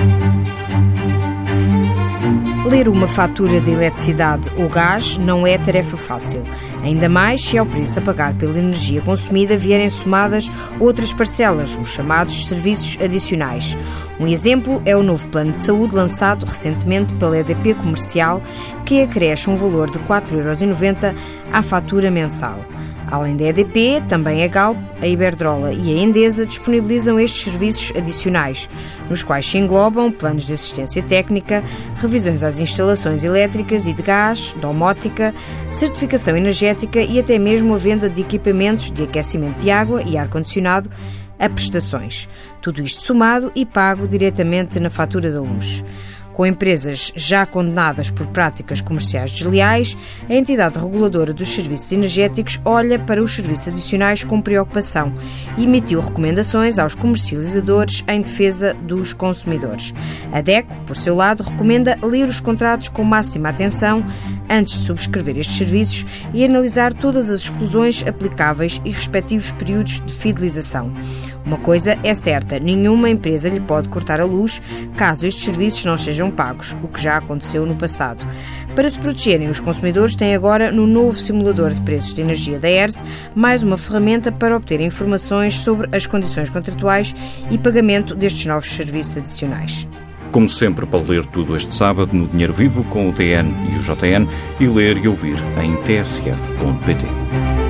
Ler 2.71 2.89
uma 2.89 3.09
fatura 3.09 3.61
de 3.61 3.69
eletricidade 3.69 4.49
ou 4.57 4.69
gás 4.69 5.19
não 5.19 5.45
é 5.45 5.59
tarefa 5.59 5.97
fácil, 5.97 6.45
ainda 6.85 7.09
mais 7.09 7.43
se 7.43 7.59
ao 7.59 7.67
preço 7.67 7.99
a 7.99 8.03
pagar 8.03 8.33
pela 8.35 8.57
energia 8.57 9.03
consumida 9.03 9.59
vierem 9.59 9.91
somadas 9.91 10.49
outras 10.79 11.13
parcelas, 11.13 11.77
os 11.77 11.93
chamados 11.93 12.47
serviços 12.47 12.97
adicionais. 13.03 13.77
Um 14.21 14.29
exemplo 14.29 14.81
é 14.87 14.97
o 14.97 15.03
novo 15.03 15.27
plano 15.27 15.51
de 15.51 15.59
saúde 15.59 15.97
lançado 15.97 16.47
recentemente 16.47 17.13
pela 17.15 17.39
EDP 17.39 17.75
Comercial, 17.75 18.41
que 18.87 19.03
acresce 19.03 19.51
um 19.51 19.57
valor 19.57 19.91
de 19.91 19.99
4,90€ 19.99 21.13
à 21.53 21.65
fatura 21.65 22.09
mensal. 22.09 22.65
Além 23.11 23.37
da 23.37 23.47
EDP, 23.47 24.03
também 24.09 24.45
a 24.45 24.47
Galp, 24.47 24.79
a 25.03 25.07
Iberdrola 25.07 25.73
e 25.73 25.93
a 25.93 26.03
Endesa 26.03 26.47
disponibilizam 26.47 27.19
estes 27.19 27.43
serviços 27.43 27.93
adicionais, 27.97 28.69
nos 29.09 29.25
quais 29.25 29.47
se 29.47 29.59
englobam 29.59 30.13
planos 30.13 30.47
de 30.47 30.53
assistência 30.53 31.03
técnica, 31.03 31.65
revisões 31.97 32.45
às 32.45 32.61
instalações 32.61 33.25
elétricas 33.25 33.89
e 33.89 33.93
de 33.93 34.03
gás, 34.03 34.55
domótica, 34.61 35.35
certificação 35.69 36.37
energética 36.37 37.01
e 37.01 37.19
até 37.19 37.37
mesmo 37.37 37.75
a 37.75 37.79
venda 37.79 38.09
de 38.09 38.21
equipamentos 38.21 38.93
de 38.93 39.03
aquecimento 39.03 39.59
de 39.59 39.71
água 39.73 40.03
e 40.03 40.17
ar-condicionado 40.17 40.89
a 41.37 41.49
prestações. 41.49 42.29
Tudo 42.61 42.83
isto 42.83 43.03
somado 43.03 43.51
e 43.57 43.67
pago 43.67 44.07
diretamente 44.07 44.79
na 44.79 44.91
fatura 44.91 45.33
da 45.33 45.41
luz. 45.41 45.83
Com 46.41 46.47
empresas 46.47 47.13
já 47.15 47.45
condenadas 47.45 48.11
por 48.11 48.27
práticas 48.29 48.81
comerciais 48.81 49.31
desleais, 49.31 49.95
a 50.27 50.35
entidade 50.35 50.79
reguladora 50.79 51.35
dos 51.35 51.51
serviços 51.51 51.93
energéticos 51.93 52.59
olha 52.65 52.99
para 52.99 53.23
os 53.23 53.35
serviços 53.35 53.69
adicionais 53.69 54.25
com 54.25 54.41
preocupação 54.41 55.13
e 55.59 55.65
emitiu 55.65 56.01
recomendações 56.01 56.79
aos 56.79 56.95
comercializadores 56.95 58.03
em 58.09 58.23
defesa 58.23 58.73
dos 58.73 59.13
consumidores. 59.13 59.93
A 60.33 60.41
DECO, 60.41 60.75
por 60.87 60.97
seu 60.97 61.15
lado, 61.15 61.43
recomenda 61.43 61.99
ler 62.03 62.27
os 62.27 62.41
contratos 62.41 62.89
com 62.89 63.05
máxima 63.05 63.51
atenção 63.51 64.03
antes 64.49 64.81
de 64.81 64.87
subscrever 64.87 65.37
estes 65.37 65.59
serviços 65.59 66.07
e 66.33 66.43
analisar 66.43 66.95
todas 66.95 67.31
as 67.31 67.43
exclusões 67.43 68.03
aplicáveis 68.07 68.81
e 68.83 68.91
respectivos 68.91 69.51
períodos 69.53 70.01
de 70.01 70.15
fidelização. 70.15 70.91
Uma 71.51 71.59
coisa 71.59 71.99
é 72.05 72.15
certa: 72.15 72.61
nenhuma 72.61 73.11
empresa 73.11 73.49
lhe 73.49 73.59
pode 73.59 73.89
cortar 73.89 74.21
a 74.21 74.25
luz 74.25 74.63
caso 74.97 75.27
estes 75.27 75.47
serviços 75.47 75.85
não 75.85 75.99
sejam 75.99 76.31
pagos, 76.31 76.77
o 76.81 76.87
que 76.87 77.03
já 77.03 77.17
aconteceu 77.17 77.67
no 77.67 77.75
passado. 77.75 78.25
Para 78.77 78.89
se 78.89 78.97
protegerem, 78.97 79.49
os 79.49 79.59
consumidores 79.59 80.15
têm 80.15 80.33
agora 80.33 80.71
no 80.71 80.87
novo 80.87 81.19
simulador 81.19 81.71
de 81.71 81.83
preços 81.83 82.15
de 82.15 82.21
energia 82.21 82.57
da 82.61 82.71
ERS 82.71 83.03
mais 83.35 83.65
uma 83.65 83.77
ferramenta 83.77 84.31
para 84.31 84.55
obter 84.55 84.81
informações 84.81 85.55
sobre 85.55 85.89
as 85.91 86.07
condições 86.07 86.49
contratuais 86.51 87.17
e 87.51 87.59
pagamento 87.59 88.15
destes 88.15 88.47
novos 88.47 88.71
serviços 88.71 89.19
adicionais. 89.19 89.89
Como 90.31 90.49
sempre, 90.49 90.87
pode 90.87 91.11
ler 91.11 91.27
tudo 91.27 91.57
este 91.57 91.75
sábado 91.75 92.17
no 92.17 92.29
Dinheiro 92.29 92.53
Vivo 92.53 92.85
com 92.85 93.09
o 93.09 93.13
DN 93.13 93.53
e 93.73 93.77
o 93.77 93.81
JN 93.81 94.25
e 94.61 94.69
ler 94.69 94.99
e 94.99 95.09
ouvir 95.09 95.39
em 95.61 95.75
tsf.pt. 95.83 97.70